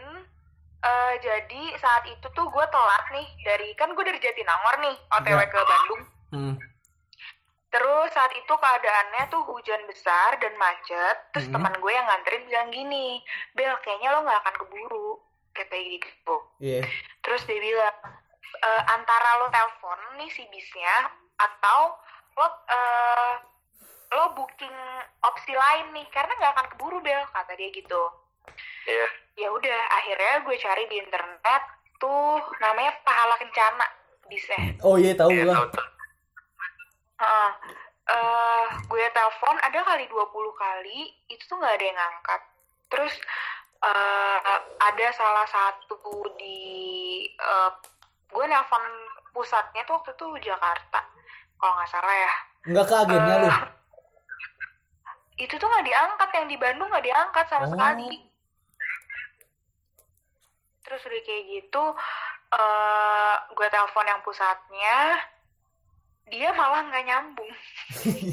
[0.80, 5.32] eh, jadi saat itu tuh gue telat nih dari kan gue dari Jatinangor nih otw
[5.34, 5.46] Ya.
[5.46, 6.56] ke Bandung Hmm.
[7.70, 11.54] terus saat itu keadaannya tuh hujan besar dan macet terus Mhm.
[11.54, 13.08] teman gue yang nganterin bilang gini
[13.52, 15.10] Bel kayaknya lo nggak akan keburu
[15.52, 16.82] kata gitu Iya.
[17.20, 17.96] terus dia bilang
[18.58, 21.94] "E, antara lo telepon nih si bisnya atau
[22.38, 23.34] lo eh,
[24.10, 24.78] lo booking
[25.22, 28.04] opsi lain nih karena nggak akan keburu bel kata dia gitu
[28.90, 29.08] Iya.
[29.38, 31.64] ya udah akhirnya gue cari di internet
[32.02, 33.86] tuh namanya pahala kencana
[34.26, 35.86] bisnya Oh iya tahu tuh.
[37.20, 37.52] Heeh.
[38.10, 42.42] Eh, gue telepon ada kali 20 kali itu tuh nggak ada yang ngangkat
[42.90, 43.14] terus
[43.86, 46.02] eh, ada salah satu
[46.42, 46.58] di
[47.30, 47.72] eh,
[48.30, 48.84] gue nelpon
[49.30, 51.00] pusatnya tuh waktu itu Jakarta
[51.56, 53.48] kalau nggak salah ya Enggak ke agennya lu.
[53.48, 53.58] Eh,
[55.40, 57.72] itu tuh nggak diangkat yang di Bandung nggak diangkat sama Oh.
[57.72, 58.12] sekali
[60.82, 61.84] terus udah kayak gitu
[62.50, 65.00] eh gue telepon yang pusatnya
[66.26, 67.52] dia malah nggak nyambung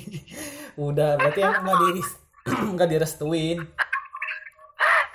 [0.89, 2.11] Udah, berarti emang enggak diris
[2.73, 3.59] enggak direstuin.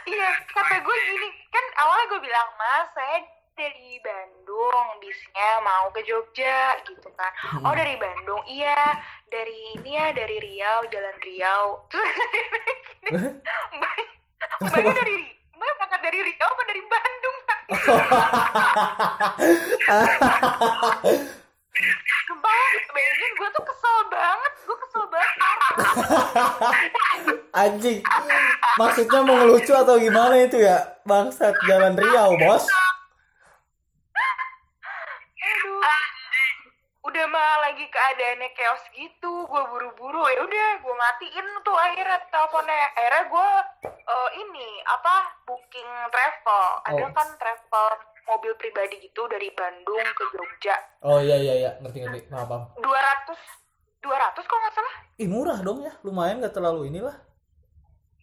[0.03, 3.17] iya kata gue gini kan awalnya gue bilang mas saya
[3.61, 7.29] dari Bandung, bisnya mau ke Jogja gitu kan.
[7.61, 8.97] Oh dari Bandung, iya.
[9.29, 11.85] Dari ini ya, dari Riau, Jalan Riau.
[13.05, 13.37] Terus
[13.77, 13.95] Mbak,
[14.65, 15.17] Mbaknya dari
[15.53, 17.37] Mbak berangkat dari Riau apa dari Bandung?
[22.41, 25.37] Banget, bayangin gue tuh kesel banget, gue kesel banget.
[27.61, 27.99] Anjing.
[28.79, 30.97] Maksudnya mau ngelucu atau gimana itu ya?
[31.05, 32.65] Bangsat Jalan Riau, Bos.
[35.41, 35.81] Aduh.
[37.11, 42.87] Udah mah lagi keadaannya chaos gitu, gue buru-buru ya udah gue matiin tuh akhirnya teleponnya.
[42.89, 43.49] Akhirnya gue
[43.83, 46.63] eh, ini apa booking travel.
[46.87, 47.11] Ada Oh.
[47.11, 47.85] kan travel
[48.23, 50.79] mobil pribadi gitu dari Bandung ke Jogja.
[51.03, 52.31] Oh iya iya iya, ngerti ngerti.
[52.31, 52.63] Paham, paham.
[52.79, 53.35] 200
[53.99, 54.95] 200 kalau nggak salah.
[55.19, 55.91] Ih, murah dong ya.
[56.01, 57.19] Lumayan gak terlalu inilah.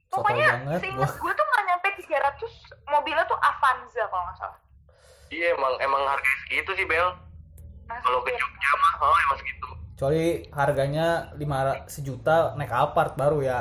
[0.08, 0.80] Soto Pokoknya banget.
[0.80, 4.58] seingat gue tuh nggak nyampe 300 mobilnya tuh Avanza kalau nggak salah.
[5.28, 7.12] Iya emang emang harga segitu sih Bel.
[7.88, 9.68] Kalau ke Jogja mah oh emang segitu.
[9.92, 13.60] Kecuali harganya 5 sejuta naik apart baru ya.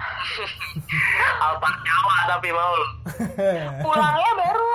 [1.44, 2.72] Alphard Jawa tapi mau
[3.84, 4.72] pulangnya baru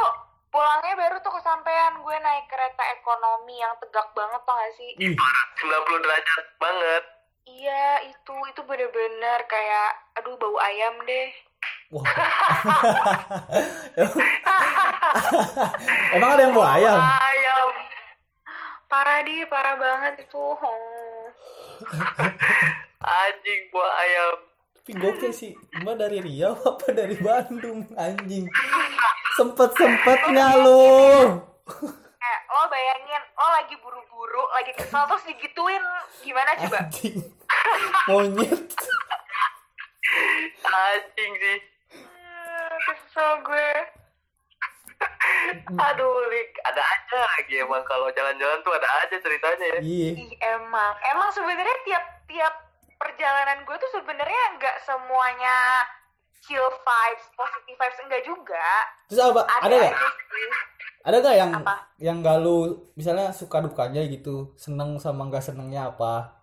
[0.47, 5.17] pulangnya baru tuh kesampaian gue naik kereta ekonomi yang tegak banget tau gak sih Ih,
[5.17, 5.45] Parah,
[5.89, 7.03] 90 derajat banget.
[7.45, 11.29] iya itu itu bener-bener kayak aduh bau ayam deh
[11.89, 12.05] wah.
[16.13, 16.97] Emang ada yang bawa ayam?
[17.01, 17.44] ayam
[18.95, 20.55] parah deh parah banget itu oh.
[23.19, 24.37] Anjing buah ayam.
[24.79, 25.51] Tapi gokil sih.
[25.83, 27.83] Mbak dari Riau apa dari Bandung?
[27.99, 28.47] Anjing.
[29.35, 31.43] Sempet-sempetnya lu.
[32.25, 35.83] eh lo bayangin lo lagi buru-buru lagi kesel terus digituin
[36.23, 37.19] gimana coba Anjing.
[38.07, 38.63] Monyet.
[40.63, 41.59] Anjing sih.
[41.91, 43.69] Hmm, kesel gue
[45.75, 49.79] Aduh, Lik, ada aja lagi emang kalau jalan-jalan tuh ada aja ceritanya ya.
[49.81, 50.11] Iya.
[50.57, 52.53] Emang, emang sebenarnya tiap-tiap
[52.95, 55.85] perjalanan gue tuh sebenarnya nggak semuanya
[56.45, 58.67] chill vibes, positive vibes enggak juga.
[59.09, 59.41] Terus apa?
[59.49, 59.93] Ada, Ada gak?
[59.93, 60.49] aja sih.
[61.05, 61.75] Ada gak yang Apa?
[62.01, 62.57] yang gak lu
[62.97, 66.41] misalnya suka dukanya gitu, seneng sama gak senengnya apa?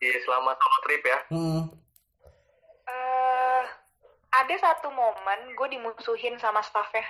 [0.00, 1.18] Iya, selama solo trip ya.
[1.28, 1.60] Hmm.
[2.88, 3.62] Eh,
[4.32, 7.04] ada satu momen gue dimusuhin sama staffnya.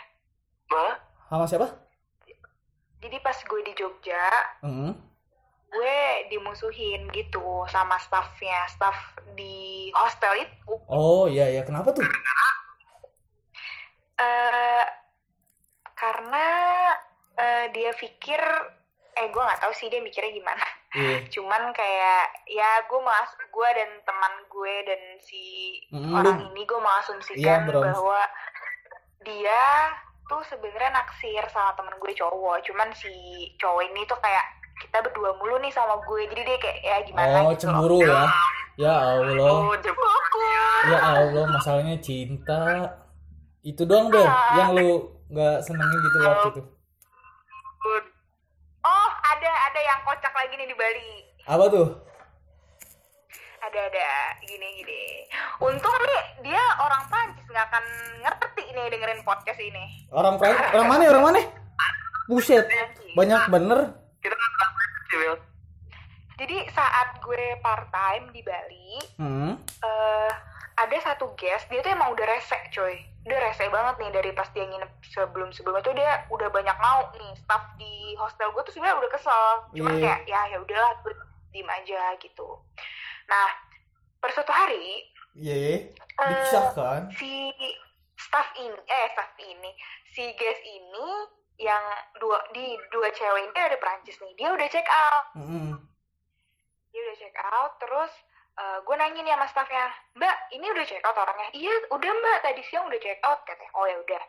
[1.25, 1.69] Sama siapa?
[2.99, 4.25] Jadi pas gue di Jogja,
[4.61, 4.95] Hmm.
[5.67, 5.99] gue
[6.29, 8.95] dimusuhin gitu sama staffnya, staff
[9.33, 9.55] di
[9.93, 10.73] hostel itu.
[10.87, 12.05] Oh iya iya, kenapa tuh?
[14.15, 14.85] eh
[15.95, 16.47] karena
[17.35, 18.39] eh, dia pikir
[19.13, 20.63] eh gue nggak tahu sih dia mikirnya gimana
[20.93, 21.27] Iya.
[21.35, 25.43] cuman kayak ya gue mas gue dan teman gue dan si
[25.91, 27.83] Mm, orang lu- ini gue mengasumsikan bro.
[27.83, 28.21] bahwa
[29.23, 29.65] dia
[30.25, 33.13] tuh sebenarnya naksir sama temen gue cowok cuman si
[33.57, 34.45] cowok ini tuh kayak
[34.79, 37.77] kita berdua mulu nih sama gue jadi dia kayak ya gimana Oh, gitu loh.
[37.77, 38.23] cemburu ya.
[38.75, 39.53] Ya Allah.
[39.53, 39.77] Oh.
[40.83, 42.89] Ya Allah, masalahnya cinta.
[43.61, 44.25] Itu doang, Bel,
[44.57, 44.89] yang lu
[45.29, 46.63] nggak senengin gitu waktu itu.
[48.83, 51.11] oh ada ada yang kocak lagi nih di Bali
[51.45, 51.87] Apa tuh?
[53.63, 54.09] Ada ada
[54.43, 55.03] gini gini
[55.59, 57.85] untung nih dia orang Prancis nggak akan
[58.21, 61.03] ngerti nih dengerin podcast ini Orang Prancis, orang mana?
[61.09, 61.41] Orang mana?
[62.25, 62.67] Buset.
[63.13, 63.81] Banyak bener.
[64.19, 64.35] Kita
[66.35, 69.55] jadi saat gue part time di Bali Hmm.
[69.79, 70.33] eh
[70.75, 74.49] ada satu guest dia tuh emang udah rese coy udah rese banget nih dari pas
[74.51, 78.73] dia nginep sebelum sebelumnya tuh dia udah banyak mau nih staff di hostel gue tuh
[78.73, 80.03] sebenarnya udah kesel cuman Iya.
[80.03, 81.15] kayak ya ya udahlah gue
[81.53, 82.49] diem aja gitu
[83.27, 83.49] nah
[84.19, 85.77] per suatu hari Iya, iya.
[86.13, 87.09] Dipisahkan.
[87.17, 87.49] si
[88.21, 89.71] staff ini eh staff ini
[90.13, 91.09] si guest ini
[91.57, 91.81] yang
[92.21, 95.73] dua di dua cewek ini ada Perancis nih dia udah check out Mm-mm.
[96.93, 98.13] dia udah check out terus
[98.85, 102.61] gue nanya nih sama staffnya mbak ini udah check out orangnya iya udah mbak tadi
[102.69, 104.23] siang udah check out katanya oh ya udah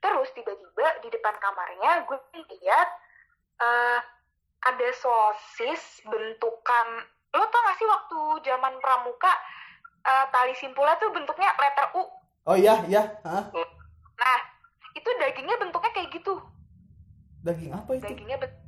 [0.00, 2.18] terus tiba-tiba di depan kamarnya gue
[2.56, 2.88] lihat
[3.60, 3.98] eh,
[4.64, 6.88] ada sosis bentukan
[7.36, 9.32] lo tau gak sih waktu zaman pramuka
[10.02, 12.04] eh, tali simpulnya tuh bentuknya letter U
[12.46, 13.02] Oh iya, iya.
[13.22, 13.50] Hah?
[14.16, 14.38] nah
[14.92, 16.40] itu dagingnya bentuknya kayak gitu
[17.42, 18.02] Daging apa itu?
[18.02, 18.64] dagingnya bentuk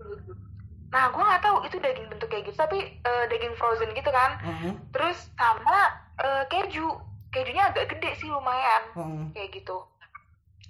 [0.88, 4.40] nah gue nggak tahu itu daging bentuk kayak gitu tapi eh, daging frozen gitu kan
[4.40, 4.72] Mm-mm.
[4.88, 5.78] terus sama
[6.16, 6.88] eh, keju
[7.28, 9.24] kejunya agak gede sih lumayan Mm-mm.
[9.32, 9.84] kayak gitu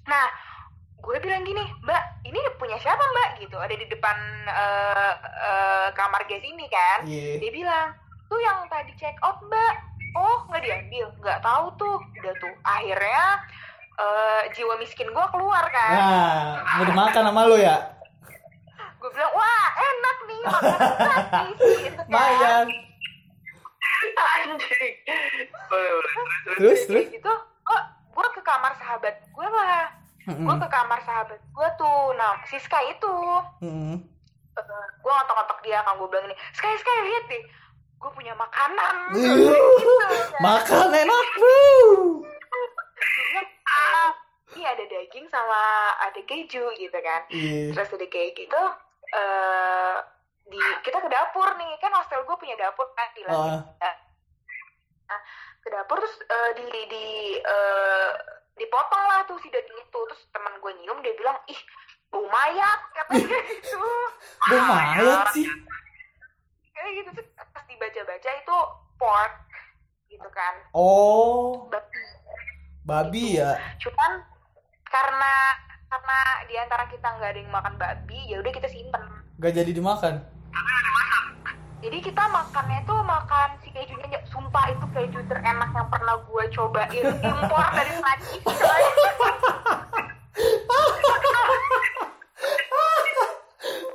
[0.05, 0.27] nah
[0.99, 6.23] gue bilang gini mbak ini punya siapa mbak gitu ada di depan eh, eh, kamar
[6.25, 7.39] guest ini kan Iya.
[7.39, 7.89] dia bilang
[8.27, 9.75] tuh yang tadi check out mbak
[10.13, 13.25] oh nggak diambil nggak tahu tuh udah tuh akhirnya
[13.95, 16.45] eh, jiwa miskin gue keluar kan Nah,
[16.77, 17.77] mau dimakan sama lu ya?
[18.99, 22.67] gue bilang wah enak nih makanan gratis gitu kan.
[24.19, 24.95] Anjing.
[25.71, 26.11] Terus,
[26.59, 26.81] terus.
[26.89, 27.81] Terus, gitu gue
[28.11, 29.87] gue ke kamar sahabat gue lah
[30.29, 32.13] gue ke kamar sahabat gue tuh.
[32.15, 33.15] Nah si Sky itu.
[33.65, 33.97] Mm-mm.
[34.99, 37.43] gue ngotok-ngotok dia kan gue bilang ini Sky Sky lihat deh
[37.99, 38.95] gue punya makanan.
[39.15, 39.55] Gitu
[40.39, 42.23] Makan enak, bilang,
[43.67, 44.11] "Ah,
[44.55, 45.63] ini ada daging sama
[45.99, 47.23] ada keju gitu kan.
[47.31, 47.75] Iya.
[47.75, 48.63] terus ada kayak gitu
[49.09, 49.97] eh
[50.49, 51.79] di kita ke dapur nih.
[51.79, 53.95] Kan hostel gue punya dapur kan di lantai Ah.
[55.09, 55.21] Nah,
[55.63, 57.07] ke dapur terus eh, di di
[57.39, 58.11] eh,
[58.59, 60.01] dipotong lah tuh si daging itu.
[60.11, 61.61] Terus teman gue nyium dia bilang ih
[62.11, 63.81] bau mayat katanya gitu.
[64.51, 65.47] Bau mayat sih.
[66.79, 68.59] kayak gitu terus pas dibaca-baca itu
[69.03, 69.35] pork
[70.07, 70.55] gitu kan.
[70.71, 72.03] Oh, babi.
[72.87, 73.59] Babi ya.
[73.83, 74.25] cuman
[74.89, 75.35] karena
[75.89, 79.03] karena di antara kita nggak ada yang makan babi ya udah kita simpen.
[79.39, 80.23] Gak jadi dimakan.
[81.79, 87.07] Jadi kita makannya tuh makan si kejunya sumpah itu keju terenak yang pernah gue cobain
[87.23, 88.85] impor dari Prancis coy.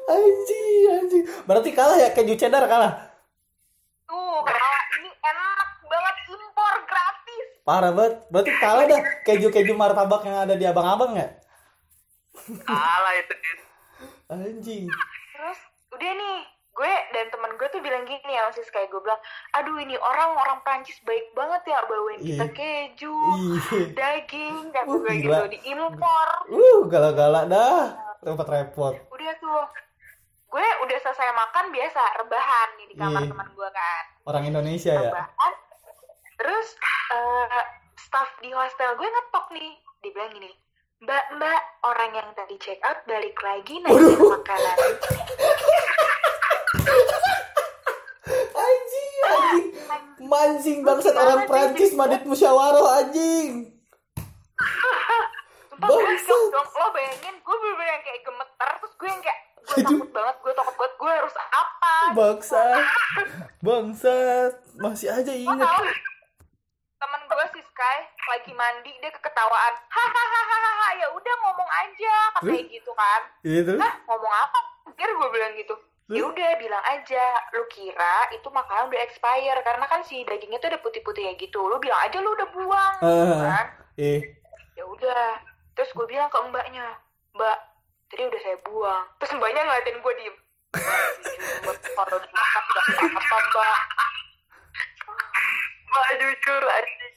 [0.03, 1.23] Anjing, anjing.
[1.43, 3.11] Berarti kalah ya keju cheddar kalah.
[4.07, 8.13] tuh kalau ini enak banget impor gratis Parah banget.
[8.31, 11.27] Berarti kalah dah keju-keju martabak yang ada di abang-abang ya?
[12.63, 13.35] Salah itu.
[14.31, 14.87] Anjing.
[15.33, 15.59] terus
[15.91, 19.21] udah nih gue dan teman gue tuh bilang gini ya masih kayak gue bilang
[19.53, 22.49] aduh ini orang orang Prancis baik banget ya bawain kita Iya.
[22.51, 23.85] keju Iya.
[23.93, 25.47] daging kayak Uh, gue gitu gila.
[25.47, 27.93] diimpor Uh, galak-galak dah.
[28.19, 28.93] Repot-repot.
[29.07, 29.63] udah tuh
[30.49, 33.29] gue udah selesai makan biasa rebahan nih di kamar Iya.
[33.29, 35.01] teman gue kan Orang Indonesia ya.
[35.07, 35.53] rebahan
[36.35, 36.67] terus
[37.09, 37.63] eh,
[37.95, 40.49] staff di hostel gue ngetok nih dia bilang gini
[40.99, 44.77] mbak mbak orang yang tadi check out balik lagi nanya makanan
[48.53, 49.65] Anjing, anjing.
[50.23, 53.69] Mancing bangsat orang Prancis madit musyawarah anjing.
[55.73, 56.43] Bangsat.
[56.53, 60.53] lo bayangin gue bener-bener yang kayak gemeter terus gue yang kayak gue takut banget gue
[60.53, 62.83] takut banget gue harus apa Bangsat.
[63.65, 64.53] Bangsat.
[64.75, 65.69] Masih aja inget.
[66.97, 67.97] temen gue si Sky
[68.31, 73.79] lagi mandi dia keketawaan hahaha ya udah ngomong aja katanya gitu kan Iya terus?
[73.83, 75.75] Hah ngomong apa pikir gue bilang gitu
[76.05, 79.59] ya udah bilang aja lu kira itu makanan udah expire?
[79.61, 81.63] Karena kan si dagingnya tuh ada putih-putihnya gitu.
[81.63, 83.39] Lu bilang aja lu udah buang Ah.
[83.39, 83.65] kan.
[83.95, 84.19] Eh,
[84.73, 85.39] ya udah.
[85.73, 86.85] Terus gue bilang ke mbaknya
[87.31, 87.57] mbak
[88.07, 89.03] tadi udah saya buang.
[89.17, 90.35] Terus mbaknya ngeliatin gue diem.
[91.63, 93.77] "Mbak, kalau dimakan nggak apa-apa mbak
[95.85, 97.15] Mbak jujur anjing.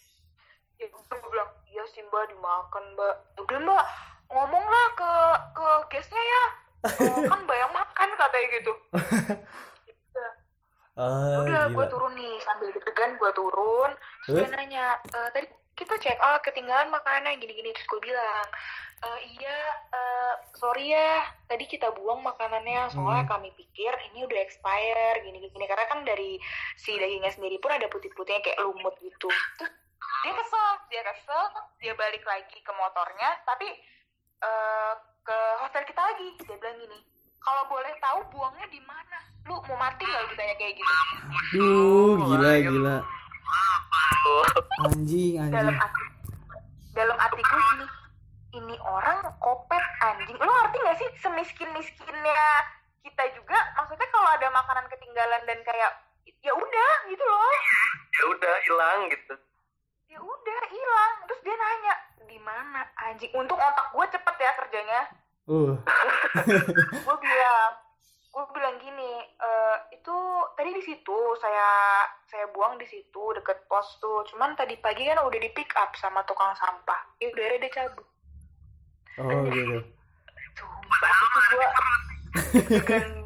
[0.77, 3.15] ya gue bilang iya sih mbak dimakan mbak.
[3.33, 3.85] "Ya udah mbak
[4.29, 5.11] ngomonglah ke
[5.55, 6.45] ke guestnya ya
[6.89, 8.73] "Oh, kan mbak yang makan katanya gitu.
[10.17, 10.33] Udah.
[10.97, 13.91] ah, udah gue turun nih sambil deg-degan gue turun.
[14.25, 17.69] Terus dia nanya "E, tadi kita check out ketinggalan makanan gini-gini.
[17.71, 18.47] Terus gue bilang
[18.97, 19.59] "E, iya
[19.93, 23.33] eh, sorry ya tadi kita buang makanannya soalnya Hmm.
[23.37, 25.69] kami pikir ini udah expire gini-gini.
[25.69, 26.41] Karena kan dari
[26.75, 29.29] si dagingnya sendiri pun ada putih-putihnya kayak lumut gitu.
[29.61, 29.73] Terus
[30.25, 31.43] dia kesel dia kesel
[31.77, 33.69] dia balik lagi ke motornya tapi
[34.41, 34.93] eh,
[35.27, 36.99] ke hotel kita lagi dia bilang gini
[37.43, 40.95] kalau boleh tahu buangnya di mana lu mau mati nggak ditanya kayak gitu
[41.53, 42.97] Duh, gila, gila.
[44.17, 44.43] Tuh.
[44.87, 45.79] Anjing, dalam anjing.
[45.79, 46.03] hati
[46.93, 47.87] dalam hati gue gini
[48.57, 52.47] ini orang kopet anjing lo ngerti gak sih semiskin miskinnya
[53.03, 55.91] kita juga maksudnya kalau ada makanan ketinggalan dan kayak
[56.41, 57.55] ya udah gitu loh
[58.17, 59.35] Ya udah hilang gitu.
[60.09, 61.95] ya udah hilang terus dia nanya
[62.37, 65.03] di mana anjing untung otak gue cepet ya kerjanya.
[65.49, 65.73] Uh,
[67.09, 67.73] gue bilang
[68.29, 70.17] gue bilang gini "Eh, itu
[70.53, 74.21] tadi di situ saya saya buang di situ deket pos tuh.
[74.29, 77.01] Cuman tadi pagi kan udah di pick up sama tukang sampah.
[77.25, 78.05] Ya udah dia cabut.
[79.17, 79.81] Oh gitu.
[80.61, 81.69] sumpah itu gue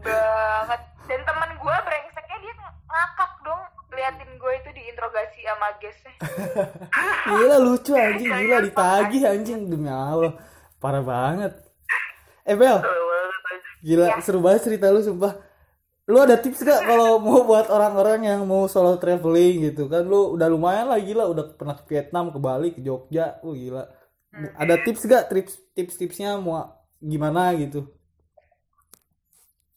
[0.07, 0.81] banget.
[1.11, 2.55] Dan teman gue brengseknya dia
[2.87, 6.13] ngakak dong liatin gue itu diinterogasi sama guestnya
[7.31, 10.35] Gila lucu anjing, gila ditagih anjing demi Allah.
[10.77, 11.53] Parah banget.
[12.43, 12.81] Eh Bel,
[13.81, 14.21] gila Ya.
[14.21, 15.37] seru banget cerita lu sumpah.
[16.05, 20.03] Lu ada tips gak kalau mau buat orang-orang yang mau solo traveling gitu kan?
[20.03, 23.87] Lu udah lumayan lah gila, udah pernah ke Vietnam, ke Bali, ke Jogja, lu gila.
[24.59, 26.67] Ada tips gak tips tips-tipsnya mau
[26.99, 27.87] gimana gitu?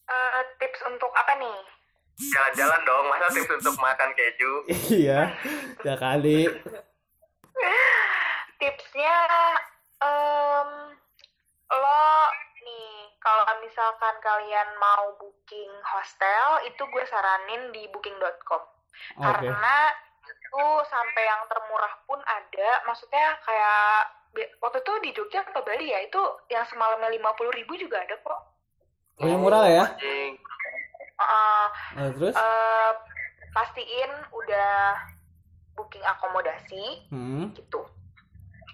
[0.04, 1.10] Eh, tips untuk
[2.16, 3.04] Jalan-jalan dong.
[3.08, 4.52] Masa tips untuk makan keju?
[4.90, 5.34] iya,
[5.82, 6.46] ya kali.
[8.56, 9.16] tipsnya
[9.98, 10.70] Em,
[11.70, 12.04] lo
[12.60, 19.20] nih kalau misalkan kalian mau booking hostel itu gue saranin di booking.com Oke.
[19.20, 19.76] karena
[20.24, 24.12] itu sampai yang termurah pun ada maksudnya kayak
[24.60, 26.20] waktu itu di Jogja atau Bali ya itu
[26.52, 28.40] yang semalamnya lima puluh ribu juga ada kok
[29.14, 29.84] Oh, yang murah ya.
[29.94, 30.34] Anjing.
[31.16, 32.34] Eh, Nah, terus?
[32.34, 32.92] eh,
[33.50, 34.98] pastiin udah
[35.72, 37.50] booking akomodasi Hmm.
[37.52, 37.86] gitu.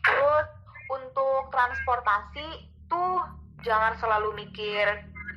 [0.01, 0.47] Terus
[0.89, 2.47] untuk transportasi
[2.87, 3.21] tuh
[3.61, 4.89] jangan selalu mikir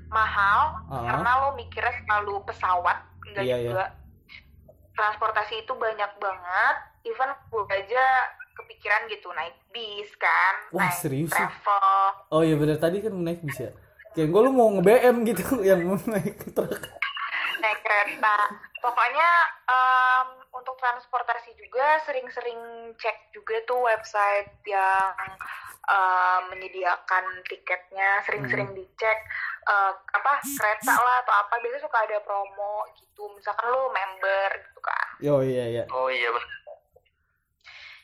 [0.08, 1.04] mahal Ah.
[1.06, 3.86] karena lo mikirnya selalu pesawat enggak Iya, juga.
[4.94, 6.76] Transportasi itu banyak banget.
[7.04, 8.06] Even gue aja
[8.54, 11.36] kepikiran gitu naik bis kan, Wah, naik serius sih?
[11.36, 12.06] travel.
[12.30, 13.74] Oh iya bener tadi kan naik bis ya.
[14.14, 16.70] Kayak gue lu mau nge-BM gitu yang mau naik truk.
[17.60, 18.38] naik kereta.
[18.78, 19.30] Pokoknya
[19.66, 22.60] em, untuk transportasi juga sering-sering
[22.94, 25.16] cek juga tuh website yang
[25.84, 29.18] em, menyediakan tiketnya, sering-sering dicek
[29.64, 31.54] eh, apa kereta lah atau apa.
[31.58, 33.32] Biasanya suka ada promo gitu.
[33.34, 35.08] Misalkan lu member gitu kan.
[35.18, 35.84] Yo iya iya.
[35.90, 36.52] Oh iya bener.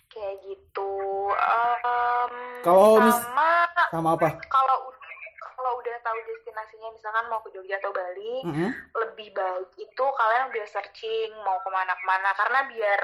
[0.10, 0.92] Kayak gitu.
[1.38, 3.50] Em, Kalau sama
[3.90, 4.30] Sama apa?
[4.48, 4.99] kalau udah
[5.60, 8.72] kalau udah tahu destinasinya misalkan mau ke Jogja atau Bali, Mm-mm.
[8.96, 13.02] lebih baik itu kalian udah searching mau ke mana-kemana karena biar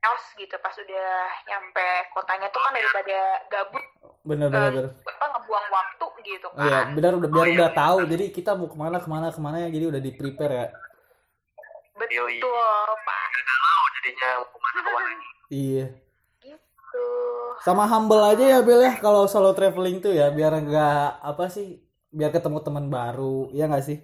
[0.00, 1.12] chaos gitu pas udah
[1.44, 3.84] nyampe kotanya tuh kan daripada gabut
[4.24, 4.86] Bener bener eh, bener.
[5.04, 7.98] apa ngebuang waktu gitu Oh iya, kan benar udah biar udah tahu.
[8.08, 9.68] Jadi kita mau ke mana ke mana ke mana ya.
[9.72, 10.66] Jadi udah di prepare ya.
[11.96, 12.40] Betul
[13.04, 15.10] pak Tahu jadinya mau ke mana ke mana.
[15.52, 15.86] Iya.
[17.00, 21.44] Gitu Sama humble aja ya Bel ya kalau solo traveling tuh ya biar nggak apa
[21.48, 21.76] sih
[22.08, 23.98] biar ketemu teman baru ya nggak sih?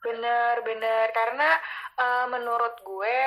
[0.00, 1.50] bener bener karena
[1.98, 3.18] eh, menurut gue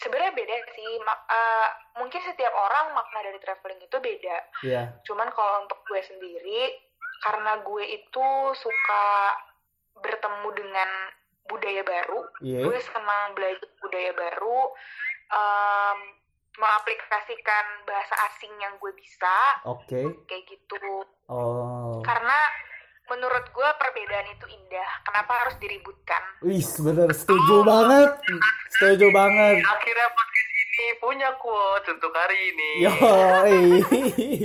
[0.00, 1.68] sebenarnya beda sih eh,
[2.00, 4.82] mungkin setiap orang makna dari traveling itu beda Iya.
[5.04, 6.72] Cuman kalau untuk gue sendiri,
[7.20, 8.26] karena gue itu
[8.56, 9.04] suka
[10.00, 10.90] bertemu dengan
[11.44, 12.64] budaya baru, Iya.
[12.64, 14.60] gue senang belajar budaya baru,
[15.28, 15.98] em,
[16.54, 19.36] mengaplikasikan bahasa asing yang gue bisa,
[19.66, 20.02] Oke.
[20.24, 20.76] kayak gitu.
[21.26, 21.98] Oh.
[22.00, 22.38] Karena
[23.04, 24.90] menurut gue perbedaan itu indah.
[25.04, 26.22] Kenapa harus diributkan?
[26.40, 28.10] Wih, bener setuju banget.
[28.76, 29.60] Setuju banget.
[29.60, 32.70] Akhirnya podcast ini punya quotes untuk hari ini.
[32.86, 33.60] Yoi.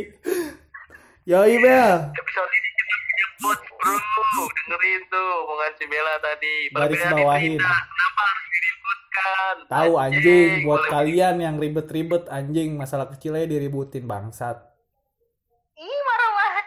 [1.30, 1.98] Yoi Bel.
[2.10, 3.96] Episode ini kita punya quotes bro.
[4.50, 6.56] Dengerin tuh omongan si Bella tadi.
[6.70, 7.52] Garis Perbedaan bawahin.
[7.54, 7.80] itu indah.
[7.86, 8.24] Kenapa
[9.20, 9.56] diributkan?
[9.68, 10.92] Tahu anjing buat boleh.
[10.92, 14.58] kalian yang ribet-ribet anjing masalah kecilnya diributin bangsat.
[15.76, 16.66] Ih, marah-marah.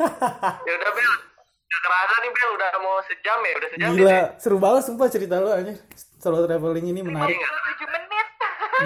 [0.66, 1.12] Ya udah Bel.
[1.60, 2.50] Udah kerasa nih Bel.
[2.56, 3.52] Udah mau sejam ya.
[3.52, 4.24] Udah sejam Gila, ya.
[4.40, 5.76] seru banget sumpah cerita lu anjing.
[6.20, 7.36] Solo traveling ini menarik.
[7.36, 8.26] 57 menit.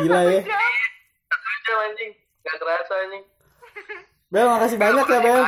[0.03, 0.41] Gila ya.
[0.43, 2.11] Satu jam anjing.
[2.43, 3.25] Gak kerasa anjing.
[4.27, 5.43] Bel, makasih banyak ya Bel.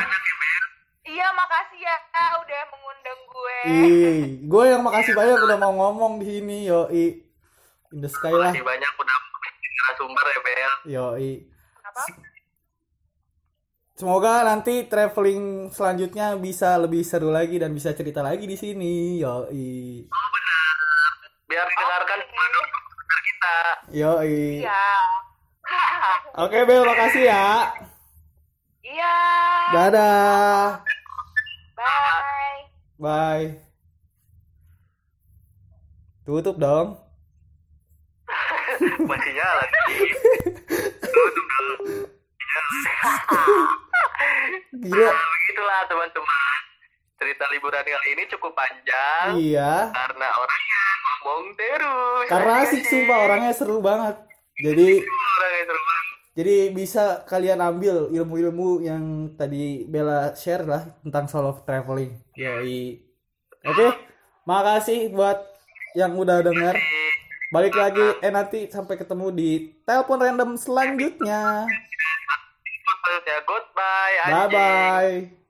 [1.07, 1.95] Iya, makasih ya
[2.43, 3.57] udah mengundang gue.
[3.63, 7.23] Ih, gue yang makasih banyak udah mau ngomong di sini, yoi.
[7.95, 9.17] In the sky lah, Masih banyak udah
[9.87, 10.73] narasumber ya Bel.
[10.91, 11.31] yoi.
[11.87, 12.03] Apa?
[13.97, 20.03] Semoga nanti traveling selanjutnya bisa lebih seru lagi dan bisa cerita lagi di sini, yoi.
[21.47, 23.55] Biar didengarkan sama dokter kita.
[23.95, 24.37] Yoi.
[24.59, 24.85] Iya.
[26.43, 27.71] Oke Bel, makasih ya.
[28.87, 29.15] Iya.
[29.69, 30.79] Dadah.
[31.75, 32.59] Bye.
[32.97, 33.47] Bye.
[36.23, 36.95] Tutup dong.
[39.09, 39.63] Masih nyala.
[44.73, 45.09] Gila.
[45.09, 46.59] Nah, begitulah teman-teman.
[47.17, 49.89] Cerita liburan kali ini cukup panjang Iya.
[49.89, 52.25] karena orangnya ngomong terus.
[52.29, 54.15] Karena asik sumpah orangnya seru banget.
[54.61, 56.06] Jadi Orangnya seru banget.
[56.37, 62.13] Jadi bisa kalian ambil ilmu-ilmu yang tadi Bella share lah tentang solo traveling.
[62.37, 63.01] Yoi.
[63.65, 63.89] Oke,
[64.45, 65.41] makasih buat
[65.97, 66.77] yang udah dengar.
[67.49, 69.49] Balik lagi, eh nanti sampai ketemu di
[69.81, 71.65] telepon random selanjutnya.
[73.49, 74.29] Goodbye.
[74.29, 75.46] Bye bye.